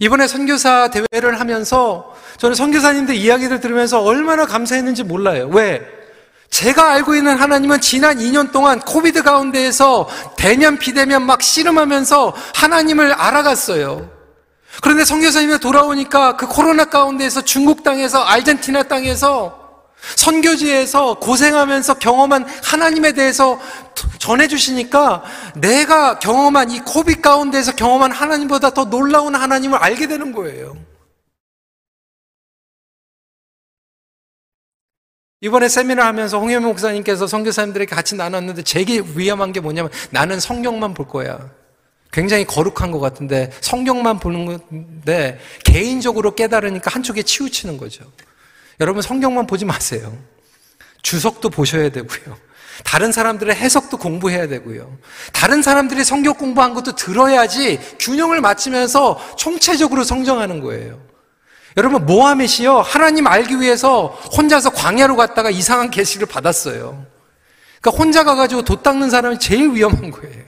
이번에 0.00 0.26
선교사 0.26 0.90
대회를 0.90 1.38
하면서 1.38 2.16
저는 2.38 2.54
선교사님들 2.54 3.14
이야기를 3.14 3.60
들으면서 3.60 4.00
얼마나 4.00 4.46
감사했는지 4.46 5.04
몰라요. 5.04 5.48
왜? 5.48 6.01
제가 6.52 6.90
알고 6.92 7.14
있는 7.14 7.38
하나님은 7.38 7.80
지난 7.80 8.18
2년 8.18 8.52
동안 8.52 8.78
COVID 8.78 9.22
가운데에서 9.22 10.06
대면 10.36 10.78
비대면 10.78 11.22
막 11.22 11.40
씨름하면서 11.42 12.34
하나님을 12.54 13.10
알아갔어요. 13.14 14.10
그런데 14.82 15.06
선교사님이 15.06 15.60
돌아오니까 15.60 16.36
그 16.36 16.46
코로나 16.46 16.84
가운데에서 16.84 17.40
중국 17.40 17.82
땅에서 17.82 18.22
아르헨티나 18.22 18.82
땅에서 18.82 19.60
선교지에서 20.16 21.14
고생하면서 21.14 21.94
경험한 21.94 22.46
하나님에 22.62 23.12
대해서 23.12 23.58
전해주시니까 24.18 25.22
내가 25.54 26.18
경험한 26.18 26.70
이 26.70 26.80
COVID 26.80 27.22
가운데에서 27.22 27.72
경험한 27.72 28.12
하나님보다 28.12 28.70
더 28.70 28.84
놀라운 28.84 29.34
하나님을 29.34 29.78
알게 29.78 30.06
되는 30.06 30.32
거예요. 30.32 30.76
이번에 35.42 35.68
세미나 35.68 36.06
하면서 36.06 36.38
홍현미 36.38 36.66
목사님께서 36.66 37.26
선교사님들에게 37.26 37.94
같이 37.94 38.14
나눴는데 38.14 38.62
제게 38.62 39.02
위험한 39.16 39.52
게 39.52 39.58
뭐냐면 39.58 39.90
나는 40.10 40.38
성경만 40.38 40.94
볼 40.94 41.08
거야. 41.08 41.50
굉장히 42.12 42.44
거룩한 42.44 42.92
것 42.92 43.00
같은데 43.00 43.50
성경만 43.60 44.20
보는 44.20 44.46
건데 44.46 45.40
개인적으로 45.64 46.36
깨달으니까 46.36 46.90
한쪽에 46.92 47.24
치우치는 47.24 47.76
거죠. 47.76 48.04
여러분 48.78 49.02
성경만 49.02 49.48
보지 49.48 49.64
마세요. 49.64 50.16
주석도 51.02 51.50
보셔야 51.50 51.88
되고요. 51.90 52.36
다른 52.84 53.10
사람들의 53.10 53.54
해석도 53.56 53.96
공부해야 53.96 54.46
되고요. 54.46 54.96
다른 55.32 55.60
사람들이 55.60 56.04
성경 56.04 56.34
공부한 56.34 56.72
것도 56.72 56.94
들어야지 56.94 57.80
균형을 57.98 58.40
맞추면서 58.40 59.18
총체적으로 59.36 60.04
성장하는 60.04 60.60
거예요. 60.60 61.11
여러분 61.76 62.04
모하멧이요 62.06 62.80
하나님 62.80 63.26
알기 63.26 63.60
위해서 63.60 64.06
혼자서 64.36 64.70
광야로 64.70 65.16
갔다가 65.16 65.50
이상한 65.50 65.90
계시를 65.90 66.26
받았어요. 66.26 67.06
그러니까 67.80 68.02
혼자 68.02 68.24
가가지고 68.24 68.62
돛 68.62 68.82
닦는 68.82 69.10
사람이 69.10 69.38
제일 69.38 69.72
위험한 69.72 70.10
거예요. 70.10 70.44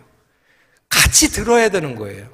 같이 0.89 1.31
들어야 1.31 1.69
되는 1.69 1.97
거예요. 1.97 2.29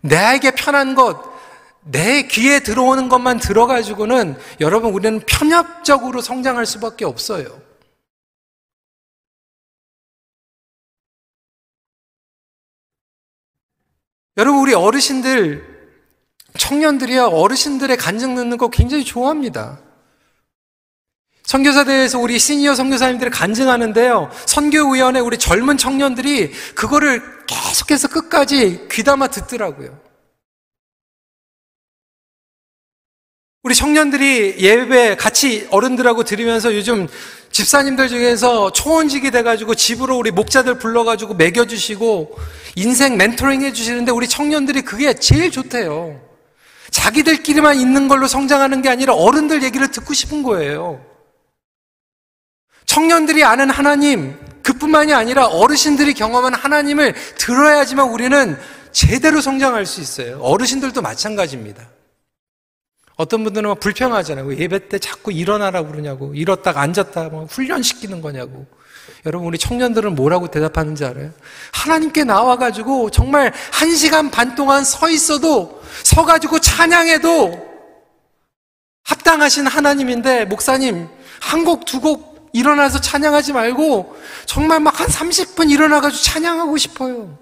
나에게 0.00 0.50
편한 0.52 0.96
것, 0.96 1.22
내 1.84 2.22
귀에 2.22 2.60
들어오는 2.60 3.08
것만 3.08 3.38
들어가지고는 3.38 4.36
여러분 4.60 4.92
우리는 4.92 5.20
편협적으로 5.20 6.20
성장할 6.20 6.66
수밖에 6.66 7.04
없어요. 7.04 7.61
여러분, 14.36 14.60
우리 14.60 14.74
어르신들, 14.74 15.62
청년들이요, 16.58 17.26
어르신들의 17.26 17.96
간증 17.96 18.34
듣는 18.34 18.56
거 18.56 18.68
굉장히 18.68 19.04
좋아합니다. 19.04 19.80
선교사대에서 21.44 22.18
우리 22.18 22.38
시니어 22.38 22.74
선교사님들이 22.74 23.30
간증하는데요. 23.30 24.30
선교위원회 24.46 25.20
우리 25.20 25.36
젊은 25.36 25.76
청년들이 25.76 26.50
그거를 26.74 27.22
계속해서 27.46 28.08
끝까지 28.08 28.88
귀담아 28.90 29.28
듣더라고요. 29.28 30.11
우리 33.62 33.76
청년들이 33.76 34.56
예배 34.58 35.14
같이 35.16 35.68
어른들하고 35.70 36.24
들으면서 36.24 36.74
요즘 36.74 37.06
집사님들 37.52 38.08
중에서 38.08 38.72
초원직이 38.72 39.30
돼가지고 39.30 39.76
집으로 39.76 40.16
우리 40.16 40.32
목자들 40.32 40.78
불러가지고 40.78 41.34
먹여주시고 41.34 42.36
인생 42.74 43.16
멘토링 43.16 43.62
해주시는데 43.62 44.10
우리 44.10 44.26
청년들이 44.26 44.82
그게 44.82 45.14
제일 45.14 45.52
좋대요. 45.52 46.20
자기들끼리만 46.90 47.78
있는 47.78 48.08
걸로 48.08 48.26
성장하는 48.26 48.82
게 48.82 48.88
아니라 48.88 49.14
어른들 49.14 49.62
얘기를 49.62 49.88
듣고 49.92 50.12
싶은 50.12 50.42
거예요. 50.42 51.00
청년들이 52.86 53.44
아는 53.44 53.70
하나님, 53.70 54.36
그뿐만이 54.64 55.14
아니라 55.14 55.46
어르신들이 55.46 56.14
경험한 56.14 56.54
하나님을 56.54 57.14
들어야지만 57.38 58.08
우리는 58.10 58.58
제대로 58.90 59.40
성장할 59.40 59.86
수 59.86 60.00
있어요. 60.00 60.40
어르신들도 60.40 61.00
마찬가지입니다. 61.00 61.88
어떤 63.16 63.44
분들은 63.44 63.74
불평하잖아요. 63.76 64.56
예배 64.56 64.88
때 64.88 64.98
자꾸 64.98 65.32
일어나라고 65.32 65.88
그러냐고. 65.88 66.34
일었다가 66.34 66.80
앉았다가 66.80 67.28
뭐 67.28 67.44
훈련시키는 67.44 68.20
거냐고. 68.22 68.66
여러분, 69.26 69.48
우리 69.48 69.58
청년들은 69.58 70.14
뭐라고 70.14 70.48
대답하는지 70.48 71.04
알아요? 71.04 71.30
하나님께 71.72 72.24
나와가지고 72.24 73.10
정말 73.10 73.52
한 73.72 73.94
시간 73.94 74.30
반 74.30 74.54
동안 74.54 74.84
서 74.84 75.08
있어도, 75.10 75.82
서가지고 76.04 76.60
찬양해도 76.60 77.72
합당하신 79.04 79.66
하나님인데, 79.66 80.44
목사님, 80.46 81.08
한 81.40 81.64
곡, 81.64 81.84
두 81.84 82.00
곡 82.00 82.50
일어나서 82.54 83.00
찬양하지 83.00 83.52
말고, 83.52 84.16
정말 84.46 84.80
막 84.80 85.00
한 85.00 85.08
30분 85.08 85.70
일어나가지고 85.70 86.22
찬양하고 86.22 86.76
싶어요. 86.78 87.38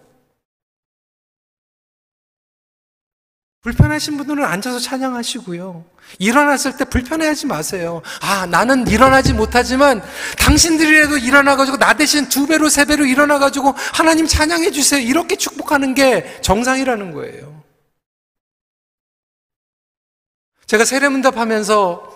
불편하신 3.62 4.16
분들은 4.16 4.42
앉아서 4.42 4.78
찬양하시고요. 4.78 5.84
일어났을 6.18 6.76
때 6.78 6.84
불편해하지 6.86 7.46
마세요. 7.46 8.00
아, 8.22 8.46
나는 8.46 8.86
일어나지 8.86 9.34
못하지만 9.34 10.02
당신들이라도 10.38 11.18
일어나가지고 11.18 11.76
나 11.76 11.92
대신 11.94 12.28
두 12.28 12.46
배로, 12.46 12.68
세 12.70 12.86
배로 12.86 13.04
일어나가지고 13.04 13.74
하나님 13.92 14.26
찬양해 14.26 14.70
주세요. 14.70 15.00
이렇게 15.00 15.36
축복하는 15.36 15.94
게 15.94 16.40
정상이라는 16.40 17.12
거예요. 17.12 17.62
제가 20.66 20.84
세례문답 20.84 21.36
하면서 21.36 22.08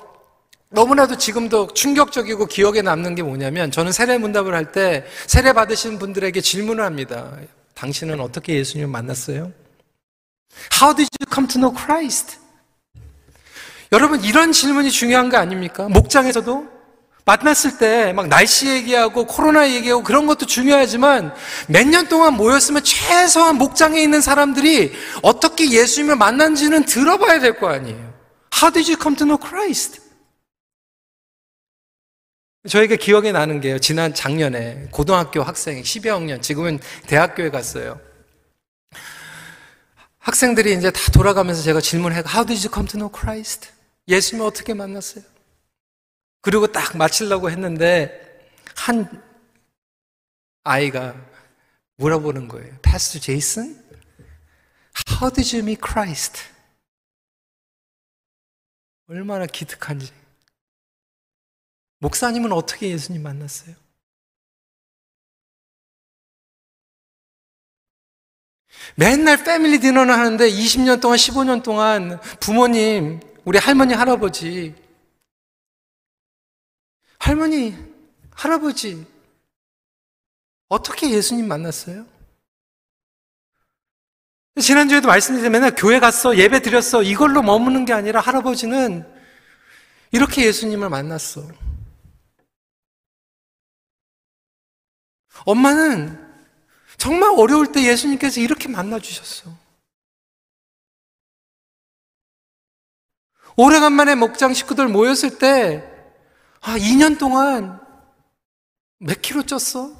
너무나도 0.71 1.19
지금도 1.19 1.75
충격적이고 1.75 2.47
기억에 2.47 2.81
남는 2.83 3.15
게 3.17 3.23
뭐냐면 3.23 3.71
저는 3.71 3.93
세례문답을 3.93 4.55
할 4.55 4.73
때 4.73 5.05
세례 5.27 5.53
받으신 5.53 5.99
분들에게 5.99 6.41
질문을 6.41 6.83
합니다. 6.85 7.37
당신은 7.75 8.21
어떻게 8.21 8.55
예수님을 8.55 8.91
만났어요? 8.91 9.53
How 10.81 10.95
did 10.95 11.09
you 11.21 11.27
come 11.33 11.47
to 11.49 11.61
know 11.61 11.75
Christ? 11.75 12.39
여러분, 13.93 14.23
이런 14.25 14.53
질문이 14.53 14.91
중요한 14.91 15.29
거 15.29 15.37
아닙니까? 15.37 15.89
목장에서도 15.89 16.75
만났을 17.27 17.79
때 17.79 18.13
막 18.13 18.29
날씨 18.29 18.69
얘기하고 18.69 19.25
코로나 19.27 19.71
얘기하고 19.71 20.03
그런 20.03 20.27
것도 20.27 20.45
중요하지만 20.47 21.35
몇 21.69 21.87
년 21.87 22.07
동안 22.09 22.35
모였으면 22.35 22.83
최소한 22.85 23.57
목장에 23.57 24.03
있는 24.03 24.21
사람들이 24.21 24.93
어떻게 25.23 25.71
예수님을 25.71 26.17
만난지는 26.17 26.85
들어봐야 26.85 27.41
될 27.41 27.59
거 27.59 27.69
아니에요. 27.69 28.13
How 28.55 28.71
did 28.73 28.91
you 28.91 29.01
come 29.01 29.17
to 29.17 29.25
know 29.27 29.39
Christ? 29.41 30.01
저에게 32.69 32.97
기억에 32.97 33.31
나는 33.33 33.61
게요. 33.61 33.79
지난 33.79 34.13
작년에 34.15 34.89
고등학교 34.91 35.43
학생 35.43 35.81
12학년, 35.83 36.41
지금은 36.43 36.79
대학교에 37.07 37.51
갔어요. 37.51 38.01
학생들이 40.25 40.73
이제 40.75 40.91
다 40.91 41.01
돌아가면서 41.13 41.63
제가 41.63 41.83
질문해, 41.83 42.23
How 42.27 42.47
did 42.47 42.67
you 42.67 42.73
come 42.73 42.89
to 42.89 42.99
know 42.99 43.13
Christ? 43.13 43.71
예수님 44.09 44.43
어떻게 44.43 44.73
만났어요? 44.73 45.23
그리고 46.41 46.67
딱 46.67 46.97
마치려고 46.97 47.51
했는데, 47.51 48.49
한 48.75 49.23
아이가 50.63 51.15
물어보는 51.97 52.49
거예요. 52.49 52.75
Pastor 52.81 53.21
Jason? 53.21 53.85
How 55.11 55.31
did 55.31 55.55
you 55.55 55.63
meet 55.63 55.83
Christ? 55.87 56.41
얼마나 59.09 59.45
기특한지. 59.45 60.11
목사님은 61.99 62.51
어떻게 62.53 62.89
예수님 62.89 63.23
만났어요? 63.23 63.77
맨날 68.97 69.43
패밀리 69.43 69.79
디너를 69.81 70.13
하는데 70.13 70.49
20년 70.49 71.01
동안, 71.01 71.17
15년 71.17 71.63
동안 71.63 72.21
부모님, 72.41 73.21
우리 73.45 73.59
할머니, 73.59 73.95
할아버지, 73.95 74.75
할머니, 77.19 77.77
할아버지, 78.33 79.07
어떻게 80.69 81.11
예수님 81.11 81.49
만났어요? 81.49 82.07
지난주에도 84.61 85.09
말씀드린 85.09 85.51
맨날 85.51 85.75
교회 85.75 85.99
갔어, 85.99 86.37
예배 86.37 86.63
드렸어, 86.63 87.03
이걸로 87.03 87.43
머무는 87.43 87.85
게 87.85 87.93
아니라 87.93 88.21
할아버지는 88.21 89.05
이렇게 90.13 90.47
예수님을 90.47 90.89
만났어. 90.89 91.43
엄마는 95.45 96.24
정말 96.97 97.35
어려울 97.37 97.71
때 97.73 97.85
예수님께서 97.85 98.41
이렇게 98.41 98.69
만나주셨어. 98.69 99.51
오래간만에 103.57 104.17
목장 104.17 104.53
식구들 104.53 104.89
모였을 104.89 105.39
때, 105.39 105.85
아, 106.61 106.77
2년 106.77 107.19
동안 107.19 107.81
몇 108.99 109.21
킬로 109.21 109.43
쪘어? 109.43 109.95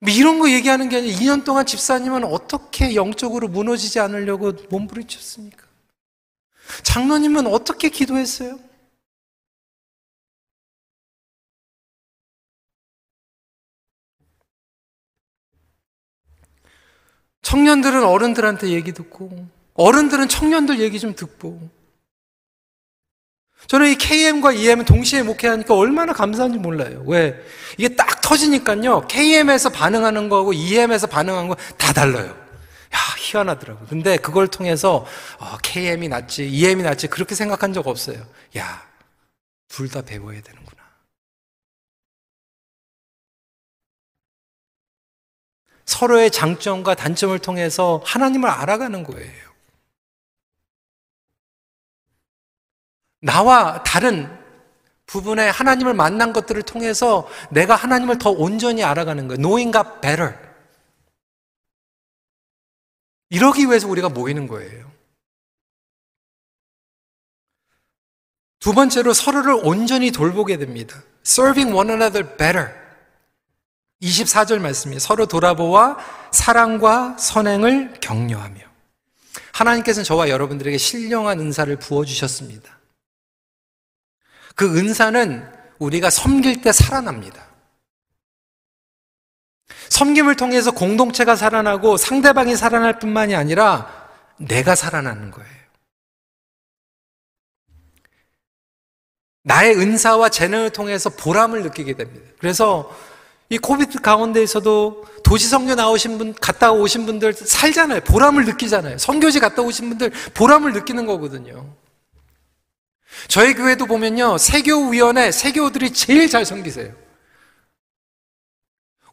뭐 0.00 0.12
이런 0.12 0.38
거 0.38 0.50
얘기하는 0.50 0.88
게 0.88 0.96
아니라 0.98 1.18
2년 1.18 1.44
동안 1.44 1.66
집사님은 1.66 2.24
어떻게 2.24 2.94
영적으로 2.94 3.48
무너지지 3.48 3.98
않으려고 3.98 4.52
몸부림쳤습니까? 4.70 5.66
장로님은 6.82 7.46
어떻게 7.46 7.88
기도했어요? 7.88 8.60
청년들은 17.42 18.04
어른들한테 18.04 18.68
얘기 18.70 18.92
듣고, 18.92 19.46
어른들은 19.74 20.28
청년들 20.28 20.80
얘기 20.80 20.98
좀 20.98 21.14
듣고. 21.14 21.70
저는 23.66 23.90
이 23.90 23.96
KM과 23.96 24.52
EM은 24.52 24.84
동시에 24.84 25.22
목회하니까 25.22 25.74
얼마나 25.74 26.12
감사한지 26.12 26.58
몰라요. 26.58 27.02
왜? 27.06 27.38
이게 27.76 27.94
딱 27.94 28.20
터지니까요. 28.20 29.06
KM에서 29.08 29.68
반응하는 29.70 30.28
거하고 30.28 30.52
EM에서 30.52 31.06
반응하는 31.06 31.48
거 31.48 31.56
다 31.76 31.92
달라요. 31.92 32.28
야, 32.30 32.98
희한하더라고요. 33.18 33.86
근데 33.88 34.16
그걸 34.16 34.48
통해서 34.48 35.04
어, 35.38 35.56
KM이 35.62 36.08
낫지, 36.08 36.48
EM이 36.48 36.82
낫지 36.82 37.08
그렇게 37.08 37.34
생각한 37.34 37.72
적 37.74 37.86
없어요. 37.88 38.24
야, 38.56 38.86
둘 39.68 39.90
다 39.90 40.00
배워야 40.02 40.40
되는구나. 40.40 40.82
서로의 45.88 46.30
장점과 46.30 46.94
단점을 46.94 47.36
통해서 47.38 48.02
하나님을 48.04 48.46
알아가는 48.50 49.04
거예요. 49.04 49.48
나와 53.22 53.82
다른 53.84 54.28
부분에 55.06 55.48
하나님을 55.48 55.94
만난 55.94 56.34
것들을 56.34 56.62
통해서 56.62 57.26
내가 57.50 57.74
하나님을 57.74 58.18
더 58.18 58.28
온전히 58.28 58.84
알아가는 58.84 59.28
거예요. 59.28 59.38
Knowing 59.38 59.72
God 59.72 60.00
better. 60.02 60.34
이러기 63.30 63.64
위해서 63.64 63.88
우리가 63.88 64.10
모이는 64.10 64.46
거예요. 64.46 64.92
두 68.58 68.74
번째로 68.74 69.14
서로를 69.14 69.58
온전히 69.64 70.10
돌보게 70.10 70.58
됩니다. 70.58 71.02
Serving 71.24 71.74
one 71.74 71.88
another 71.88 72.36
better. 72.36 72.87
24절 74.02 74.60
말씀이에요. 74.60 74.98
서로 74.98 75.26
돌아보아 75.26 75.96
사랑과 76.32 77.16
선행을 77.18 78.00
격려하며. 78.00 78.60
하나님께서는 79.52 80.04
저와 80.04 80.28
여러분들에게 80.28 80.78
신령한 80.78 81.40
은사를 81.40 81.74
부어주셨습니다. 81.76 82.78
그 84.54 84.78
은사는 84.78 85.48
우리가 85.78 86.10
섬길 86.10 86.62
때 86.62 86.72
살아납니다. 86.72 87.46
섬김을 89.88 90.36
통해서 90.36 90.70
공동체가 90.70 91.34
살아나고 91.34 91.96
상대방이 91.96 92.56
살아날 92.56 92.98
뿐만이 92.98 93.34
아니라 93.34 94.08
내가 94.36 94.74
살아나는 94.74 95.30
거예요. 95.30 95.58
나의 99.42 99.76
은사와 99.76 100.28
재능을 100.28 100.70
통해서 100.70 101.08
보람을 101.10 101.62
느끼게 101.62 101.94
됩니다. 101.94 102.30
그래서 102.38 102.94
이 103.50 103.56
코비드 103.56 103.98
가운데에서도 104.00 105.04
도시 105.24 105.48
성교 105.48 105.74
나오신 105.74 106.18
분, 106.18 106.34
갔다 106.34 106.72
오신 106.72 107.06
분들 107.06 107.32
살잖아요. 107.32 108.02
보람을 108.02 108.44
느끼잖아요. 108.44 108.98
성교지 108.98 109.40
갔다 109.40 109.62
오신 109.62 109.88
분들 109.88 110.10
보람을 110.34 110.72
느끼는 110.74 111.06
거거든요. 111.06 111.74
저희 113.28 113.54
교회도 113.54 113.86
보면요. 113.86 114.36
세교위원회, 114.36 115.32
세교들이 115.32 115.92
제일 115.92 116.28
잘 116.28 116.44
섬기세요. 116.44 116.92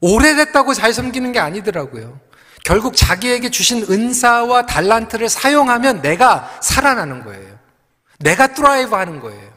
오래됐다고 0.01 0.73
잘 0.73 0.93
섬기는 0.93 1.31
게 1.31 1.39
아니더라고요. 1.39 2.19
결국 2.65 2.95
자기에게 2.95 3.49
주신 3.49 3.85
은사와 3.89 4.65
달란트를 4.65 5.29
사용하면 5.29 6.01
내가 6.01 6.59
살아나는 6.61 7.23
거예요. 7.23 7.57
내가 8.19 8.47
드라이브 8.47 8.95
하는 8.95 9.21
거예요. 9.21 9.54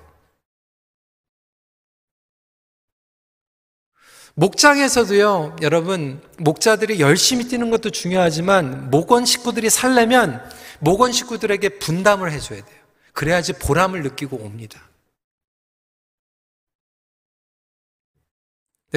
목장에서도요, 4.39 5.57
여러분, 5.63 6.23
목자들이 6.39 7.01
열심히 7.01 7.49
뛰는 7.49 7.71
것도 7.71 7.91
중요하지만, 7.91 8.89
목원 8.89 9.25
식구들이 9.25 9.69
살려면, 9.69 10.41
목원 10.79 11.11
식구들에게 11.11 11.81
분담을 11.81 12.31
해줘야 12.31 12.65
돼요. 12.65 12.79
그래야지 13.15 13.55
보람을 13.55 14.05
느끼고 14.05 14.37
옵니다. 14.37 14.81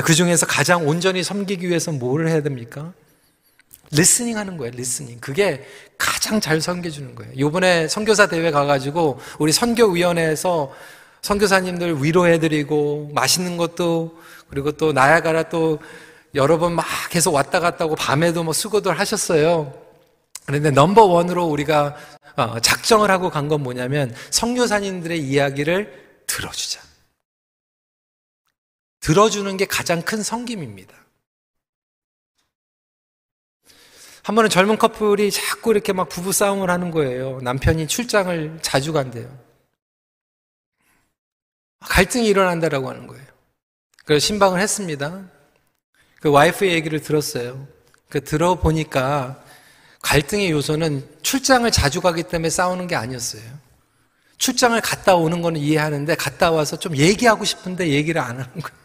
그 0.04 0.14
중에서 0.14 0.46
가장 0.46 0.88
온전히 0.88 1.24
섬기기 1.24 1.68
위해서 1.68 1.92
뭘 1.92 2.28
해야 2.28 2.44
됩니까? 2.44 2.94
listening 3.90 4.38
하는 4.38 4.58
거예요, 4.58 4.72
listening. 4.76 5.20
그게 5.22 5.66
가장 5.98 6.40
잘 6.40 6.62
섬겨주는 6.62 7.16
거예요. 7.16 7.34
요번에 7.40 7.88
선교사 7.88 8.28
대회 8.28 8.52
가가지고, 8.52 9.20
우리 9.40 9.52
선교위원회에서 9.52 10.72
선교사님들 11.24 12.04
위로해드리고, 12.04 13.10
맛있는 13.16 13.58
것도 13.58 14.22
그리고 14.52 14.72
또 14.74 14.92
나야가라 14.94 15.44
또 15.50 15.80
여러 16.36 16.58
번 16.60 16.74
막 16.76 16.86
계속 17.10 17.34
왔다 17.34 17.60
갔다 17.60 17.86
하고 17.86 17.96
밤에도 17.96 18.44
뭐 18.44 18.54
수고들 18.54 18.98
하셨어요. 19.00 19.74
그런데 20.46 20.70
넘버 20.72 21.04
원으로 21.06 21.46
우리가 21.46 21.96
어, 22.38 22.60
작정을 22.60 23.10
하고 23.12 23.30
간 23.30 23.48
건 23.50 23.64
뭐냐면 23.64 24.14
성교사님들의 24.30 25.20
이야기를 25.20 26.24
들어주자. 26.28 26.82
들어주는 29.02 29.58
게 29.58 29.66
가장 29.66 30.02
큰 30.02 30.22
성김입니다. 30.24 30.96
한 34.24 34.36
번은 34.36 34.50
젊은 34.50 34.78
커플이 34.78 35.32
자꾸 35.32 35.72
이렇게 35.72 35.94
막 35.94 36.08
부부 36.08 36.32
싸움을 36.32 36.70
하는 36.70 36.92
거예요. 36.92 37.40
남편이 37.42 37.88
출장을 37.88 38.60
자주 38.62 38.94
간대요. 38.94 39.36
갈등이 41.80 42.28
일어난다라고 42.28 42.90
하는 42.90 43.08
거예요. 43.08 43.26
그래서 44.06 44.26
신방을 44.26 44.60
했습니다. 44.60 45.24
그 46.20 46.30
와이프의 46.30 46.74
얘기를 46.74 47.02
들었어요. 47.02 47.68
그 48.10 48.24
들어보니까 48.24 49.44
갈등의 50.02 50.52
요소는 50.52 51.08
출장을 51.22 51.70
자주 51.72 52.02
가기 52.02 52.24
때문에 52.24 52.50
싸우는 52.50 52.88
게 52.88 52.96
아니었어요. 52.96 53.44
출장을 54.38 54.80
갔다 54.82 55.16
오는 55.16 55.42
거는 55.42 55.62
이해하는데 55.62 56.16
갔다 56.16 56.52
와서 56.52 56.78
좀 56.78 56.98
얘기하고 56.98 57.46
싶은데 57.46 57.90
얘기를 57.90 58.20
안 58.20 58.40
하는 58.40 58.52
거예요. 58.52 58.82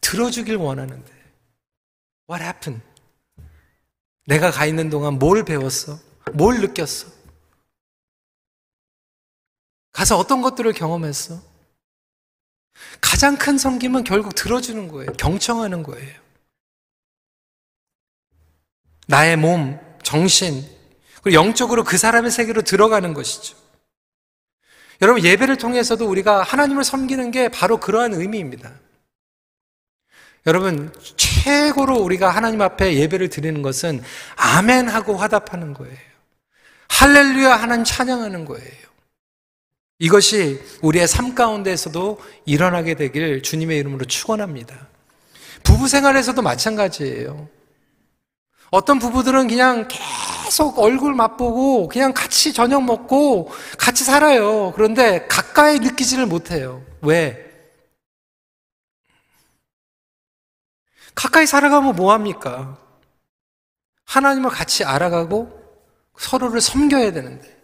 들어주길 0.00 0.56
원하는데. 0.56 1.12
What 2.28 2.42
happened? 2.42 2.82
내가 4.26 4.50
가 4.50 4.66
있는 4.66 4.90
동안 4.90 5.18
뭘 5.18 5.44
배웠어? 5.44 5.98
뭘 6.32 6.60
느꼈어? 6.60 7.08
가서 9.92 10.18
어떤 10.18 10.42
것들을 10.42 10.72
경험했어? 10.72 11.40
가장 13.00 13.36
큰 13.36 13.58
섬김은 13.58 14.04
결국 14.04 14.34
들어주는 14.34 14.88
거예요. 14.88 15.12
경청하는 15.12 15.82
거예요. 15.82 16.14
나의 19.06 19.36
몸, 19.36 19.78
정신, 20.02 20.64
그리고 21.22 21.34
영적으로 21.34 21.84
그 21.84 21.98
사람의 21.98 22.30
세계로 22.30 22.62
들어가는 22.62 23.14
것이죠. 23.14 23.56
여러분, 25.02 25.22
예배를 25.22 25.56
통해서도 25.56 26.08
우리가 26.08 26.42
하나님을 26.42 26.82
섬기는 26.82 27.30
게 27.30 27.48
바로 27.48 27.78
그러한 27.78 28.14
의미입니다. 28.14 28.72
여러분, 30.46 30.92
최고로 31.16 31.96
우리가 31.96 32.30
하나님 32.30 32.62
앞에 32.62 32.94
예배를 32.94 33.28
드리는 33.28 33.62
것은 33.62 34.02
아멘 34.36 34.88
하고 34.88 35.16
화답하는 35.16 35.74
거예요. 35.74 35.96
할렐루야 36.88 37.56
하나님 37.56 37.84
찬양하는 37.84 38.44
거예요. 38.44 38.86
이것이 39.98 40.60
우리의 40.82 41.08
삶 41.08 41.34
가운데에서도 41.34 42.20
일어나게 42.44 42.94
되길 42.94 43.42
주님의 43.42 43.78
이름으로 43.78 44.04
축원합니다. 44.04 44.88
부부 45.62 45.88
생활에서도 45.88 46.40
마찬가지예요. 46.42 47.48
어떤 48.70 48.98
부부들은 48.98 49.48
그냥 49.48 49.88
계속 49.88 50.78
얼굴 50.78 51.14
맛보고 51.14 51.88
그냥 51.88 52.12
같이 52.12 52.52
저녁 52.52 52.84
먹고 52.84 53.50
같이 53.78 54.04
살아요. 54.04 54.72
그런데 54.74 55.26
가까이 55.28 55.78
느끼지를 55.78 56.26
못해요. 56.26 56.84
왜? 57.00 57.44
가까이 61.14 61.46
살아가면 61.46 61.96
뭐 61.96 62.12
합니까? 62.12 62.78
하나님을 64.04 64.50
같이 64.50 64.84
알아가고 64.84 65.58
서로를 66.18 66.60
섬겨야 66.60 67.12
되는데. 67.12 67.55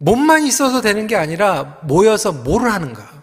몸만 0.00 0.44
있어서 0.46 0.80
되는 0.80 1.06
게 1.06 1.14
아니라 1.14 1.78
모여서 1.82 2.32
뭐를 2.32 2.72
하는가? 2.72 3.22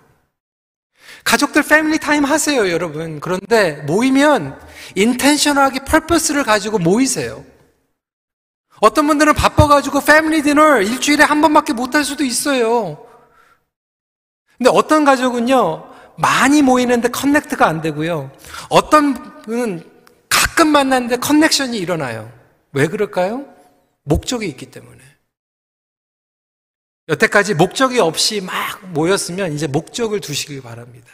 가족들 1.24 1.64
패밀리 1.64 1.98
타임 1.98 2.24
하세요, 2.24 2.70
여러분. 2.70 3.20
그런데 3.20 3.82
모이면 3.88 4.58
인텐셔널하게 4.96 5.80
펄퍼스를 5.86 6.44
가지고 6.44 6.78
모이세요. 6.78 7.44
어떤 8.80 9.08
분들은 9.08 9.34
바빠가지고 9.34 10.02
패밀리 10.02 10.44
디너 10.44 10.82
일주일에 10.82 11.24
한 11.24 11.42
번밖에 11.42 11.74
못 11.74 11.96
할 11.96 12.04
수도 12.04 12.24
있어요. 12.24 13.04
근데 14.58 14.70
어떤 14.72 15.04
가족은요, 15.04 15.88
많이 16.18 16.62
모이는데 16.62 17.10
커넥트가 17.10 17.68
안 17.68 17.82
되고요. 17.82 18.32
어떤 18.70 19.42
분은 19.42 19.84
가끔 20.30 20.68
만났는데 20.68 21.18
커넥션이 21.18 21.78
일어나요. 21.78 22.32
왜 22.72 22.88
그럴까요? 22.88 23.46
목적이 24.04 24.48
있기 24.48 24.68
때문에. 24.68 25.07
여태까지 27.10 27.54
목적이 27.54 28.00
없이 28.00 28.42
막 28.42 28.54
모였으면 28.92 29.54
이제 29.54 29.68
목적을 29.68 30.20
두시길 30.20 30.62
바랍니다. 30.62 31.08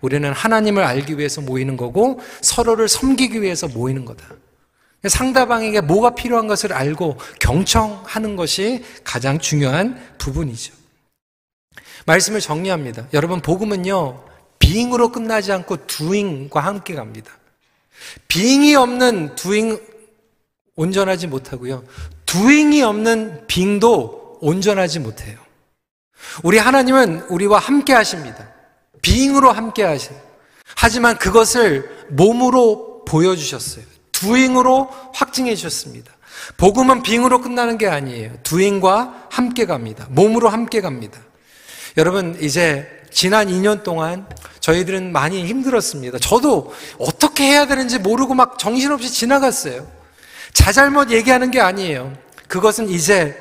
우리는 0.00 0.32
하나님을 0.32 0.82
알기 0.82 1.18
위해서 1.18 1.40
모이는 1.40 1.76
거고 1.76 2.20
서로를 2.40 2.88
섬기기 2.88 3.42
위해서 3.42 3.68
모이는 3.68 4.04
거다. 4.04 4.24
상대방에게 5.06 5.82
뭐가 5.82 6.14
필요한 6.14 6.46
것을 6.46 6.72
알고 6.72 7.18
경청하는 7.40 8.36
것이 8.36 8.84
가장 9.04 9.38
중요한 9.38 10.00
부분이죠. 10.18 10.72
말씀을 12.06 12.40
정리합니다. 12.40 13.08
여러분, 13.12 13.40
복음은요, 13.40 14.24
비잉으로 14.58 15.10
끝나지 15.10 15.52
않고 15.52 15.86
두잉과 15.86 16.60
함께 16.60 16.94
갑니다. 16.94 17.32
비잉이 18.28 18.74
없는 18.74 19.34
두잉 19.34 19.78
온전하지 20.76 21.26
못하고요. 21.28 21.84
두잉이 22.26 22.82
없는 22.82 23.46
빙도 23.46 24.23
온전하지 24.40 25.00
못해요. 25.00 25.38
우리 26.42 26.58
하나님은 26.58 27.26
우리와 27.28 27.58
함께 27.58 27.92
하십니다. 27.92 28.48
비잉으로 29.02 29.52
함께 29.52 29.82
하세요. 29.82 30.18
하지만 30.76 31.18
그것을 31.18 32.06
몸으로 32.10 33.04
보여주셨어요. 33.04 33.84
두잉으로 34.12 34.88
확증해 35.12 35.54
주셨습니다. 35.54 36.12
복음은 36.56 37.02
빙으로 37.02 37.40
끝나는 37.40 37.78
게 37.78 37.86
아니에요. 37.86 38.32
두잉과 38.42 39.28
함께 39.30 39.66
갑니다. 39.66 40.06
몸으로 40.10 40.48
함께 40.48 40.80
갑니다. 40.80 41.20
여러분, 41.96 42.36
이제 42.40 42.88
지난 43.10 43.48
2년 43.48 43.82
동안 43.82 44.26
저희들은 44.60 45.12
많이 45.12 45.46
힘들었습니다. 45.46 46.18
저도 46.18 46.74
어떻게 46.98 47.44
해야 47.44 47.66
되는지 47.66 47.98
모르고 47.98 48.34
막 48.34 48.58
정신없이 48.58 49.12
지나갔어요. 49.12 49.86
자잘못 50.52 51.10
얘기하는 51.10 51.50
게 51.50 51.60
아니에요. 51.60 52.12
그것은 52.48 52.88
이제 52.88 53.36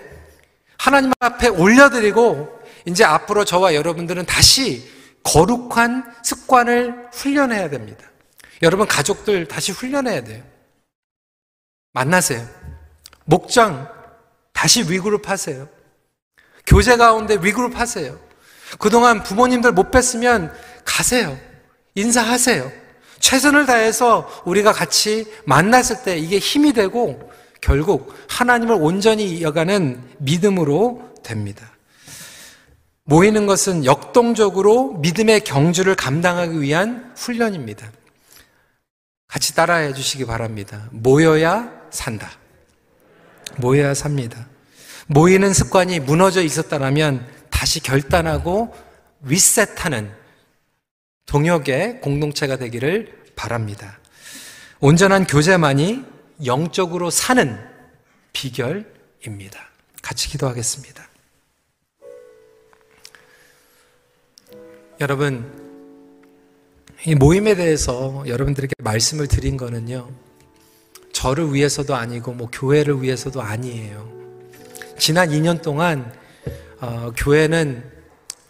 하나님 0.84 1.14
앞에 1.20 1.48
올려드리고 1.48 2.60
이제 2.86 3.06
앞으로 3.06 3.46
저와 3.46 3.74
여러분들은 3.74 4.26
다시 4.26 4.92
거룩한 5.24 6.14
습관을 6.22 7.08
훈련해야 7.14 7.70
됩니다. 7.70 8.06
여러분 8.62 8.86
가족들 8.86 9.48
다시 9.48 9.72
훈련해야 9.72 10.26
돼요. 10.26 10.44
만나세요. 11.94 12.46
목장 13.24 13.88
다시 14.52 14.82
위그룹 14.92 15.30
하세요. 15.30 15.70
교제 16.68 16.98
가운데 16.98 17.38
위그룹 17.42 17.80
하세요. 17.80 18.20
그동안 18.78 19.24
부모님들 19.24 19.72
못 19.72 19.90
뵀으면 19.90 20.54
가세요. 20.84 21.40
인사하세요. 21.96 22.70
최선을 23.22 23.68
다해서 23.68 24.30
우리가 24.44 24.74
같이 24.74 25.34
만났을 25.46 26.04
때 26.04 26.18
이게 26.18 26.40
힘이 26.40 26.74
되고 26.74 27.32
결국 27.64 28.14
하나님을 28.28 28.76
온전히 28.78 29.38
이어가는 29.38 30.04
믿음으로 30.18 31.14
됩니다. 31.24 31.72
모이는 33.06 33.46
것은 33.46 33.86
역동적으로 33.86 34.96
믿음의 34.96 35.42
경주를 35.46 35.96
감당하기 35.96 36.60
위한 36.60 37.14
훈련입니다. 37.16 37.90
같이 39.30 39.56
따라해 39.56 39.94
주시기 39.94 40.26
바랍니다. 40.26 40.90
모여야 40.92 41.72
산다. 41.90 42.32
모여야 43.56 43.94
삽니다. 43.94 44.46
모이는 45.08 45.54
습관이 45.54 46.02
무너져 46.02 46.44
있었다면 46.44 47.26
다시 47.50 47.80
결단하고 47.80 48.76
리셋하는 49.22 50.12
동역의 51.28 52.02
공동체가 52.02 52.58
되기를 52.58 53.24
바랍니다. 53.38 54.00
온전한 54.82 55.26
교제만이 55.26 56.13
영적으로 56.46 57.10
사는 57.10 57.58
비결입니다. 58.34 59.60
같이 60.02 60.30
기도하겠습니다. 60.30 61.08
여러분, 65.02 65.52
이 67.06 67.16
모임에 67.16 67.56
대해서 67.56 68.24
여러분들에게 68.28 68.74
말씀을 68.80 69.28
드린 69.28 69.58
거는요, 69.58 70.10
저를 71.12 71.54
위해서도 71.54 71.96
아니고, 71.96 72.34
뭐, 72.34 72.50
교회를 72.52 73.02
위해서도 73.02 73.42
아니에요. 73.42 74.12
지난 74.98 75.30
2년 75.30 75.62
동안, 75.62 76.14
어, 76.80 77.12
교회는 77.16 77.92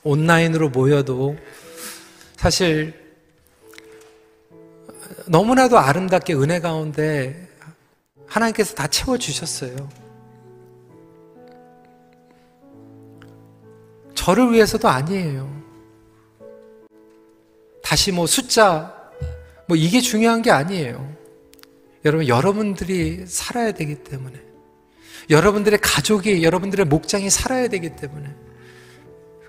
온라인으로 0.04 0.70
모여도 0.70 1.38
사실 2.36 2.94
너무나도 5.28 5.78
아름답게 5.78 6.34
은혜 6.34 6.60
가운데 6.60 7.53
하나님께서 8.34 8.74
다 8.74 8.88
채워주셨어요. 8.88 9.90
저를 14.16 14.52
위해서도 14.52 14.88
아니에요. 14.88 15.62
다시 17.84 18.12
뭐 18.12 18.26
숫자, 18.26 18.96
뭐 19.68 19.78
이게 19.78 20.02
중요한 20.02 20.42
게 20.42 20.50
아니에요. 20.50 21.16
여러분, 22.06 22.28
여러분들이 22.28 23.28
살아야 23.28 23.72
되기 23.72 24.04
때문에. 24.04 24.42
여러분들의 25.30 25.80
가족이, 25.80 26.44
여러분들의 26.44 26.88
목장이 26.88 27.30
살아야 27.30 27.68
되기 27.68 27.96
때문에. 27.96 28.34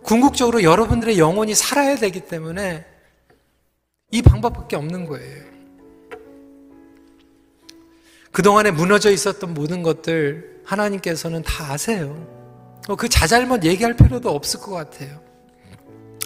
궁극적으로 0.03 0.63
여러분들의 0.63 1.19
영혼이 1.19 1.55
살아야 1.55 1.97
되기 1.97 2.21
때문에 2.21 2.85
이 4.11 4.21
방법밖에 4.21 4.77
없는 4.77 5.07
거예요. 5.07 5.54
그동안에 8.35 8.73
무너져 8.73 9.13
있었던 9.13 9.55
모든 9.55 9.85
것들 9.85 10.59
하나님께서는 10.65 11.45
다 11.45 11.73
아세요. 11.73 12.27
어, 12.89 12.97
그 12.97 13.09
자잘못 13.09 13.63
얘기할 13.63 13.95
필요도 13.95 14.29
없을 14.29 14.59
것 14.59 14.73
같아요. 14.73 15.21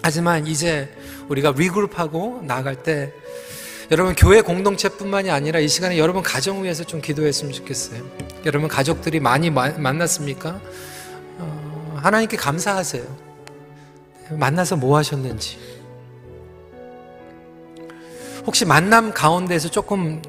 하지만 0.01 0.47
이제 0.47 0.89
우리가 1.27 1.53
리그룹하고 1.55 2.41
나아갈 2.45 2.81
때 2.81 3.13
여러분 3.91 4.15
교회 4.15 4.41
공동체뿐만이 4.41 5.29
아니라 5.29 5.59
이 5.59 5.67
시간에 5.67 5.99
여러분 5.99 6.23
가정을 6.23 6.63
위해서 6.63 6.83
좀 6.83 6.99
기도했으면 6.99 7.53
좋겠어요. 7.53 8.03
여러분 8.43 8.67
가족들이 8.67 9.19
많이 9.19 9.51
마, 9.51 9.69
만났습니까? 9.69 10.59
어, 11.37 11.99
하나님께 12.01 12.37
감사하세요. 12.37 13.03
만나서 14.31 14.77
뭐 14.77 14.97
하셨는지. 14.97 15.59
혹시 18.47 18.65
만남 18.65 19.13
가운데서 19.13 19.69
조금 19.69 20.23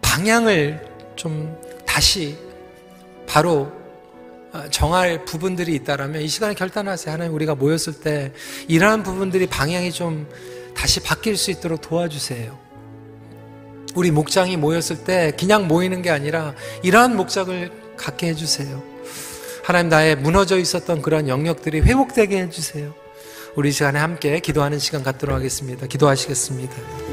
방향을 0.00 0.95
좀 1.16 1.56
다시 1.84 2.36
바로 3.26 3.72
어, 4.52 4.64
정할 4.70 5.24
부분들이 5.24 5.74
있다라면 5.74 6.22
이 6.22 6.28
시간에 6.28 6.54
결단하세요. 6.54 7.12
하나님 7.12 7.34
우리가 7.34 7.54
모였을 7.54 7.94
때 7.94 8.32
이러한 8.68 9.02
부분들이 9.02 9.46
방향이 9.46 9.92
좀 9.92 10.28
다시 10.74 11.00
바뀔 11.00 11.36
수 11.36 11.50
있도록 11.50 11.80
도와주세요. 11.80 12.56
우리 13.94 14.10
목장이 14.10 14.56
모였을 14.56 15.04
때 15.04 15.32
그냥 15.38 15.66
모이는 15.66 16.02
게 16.02 16.10
아니라 16.10 16.54
이러한 16.82 17.16
목적을 17.16 17.72
갖게 17.96 18.28
해주세요. 18.28 18.82
하나님 19.64 19.88
나의 19.88 20.16
무너져 20.16 20.58
있었던 20.58 21.02
그런 21.02 21.28
영역들이 21.28 21.80
회복되게 21.80 22.42
해주세요. 22.42 22.94
우리 23.56 23.72
시간에 23.72 23.98
함께 23.98 24.38
기도하는 24.38 24.78
시간 24.78 25.02
갖도록 25.02 25.34
하겠습니다. 25.34 25.86
기도하시겠습니다. 25.86 27.05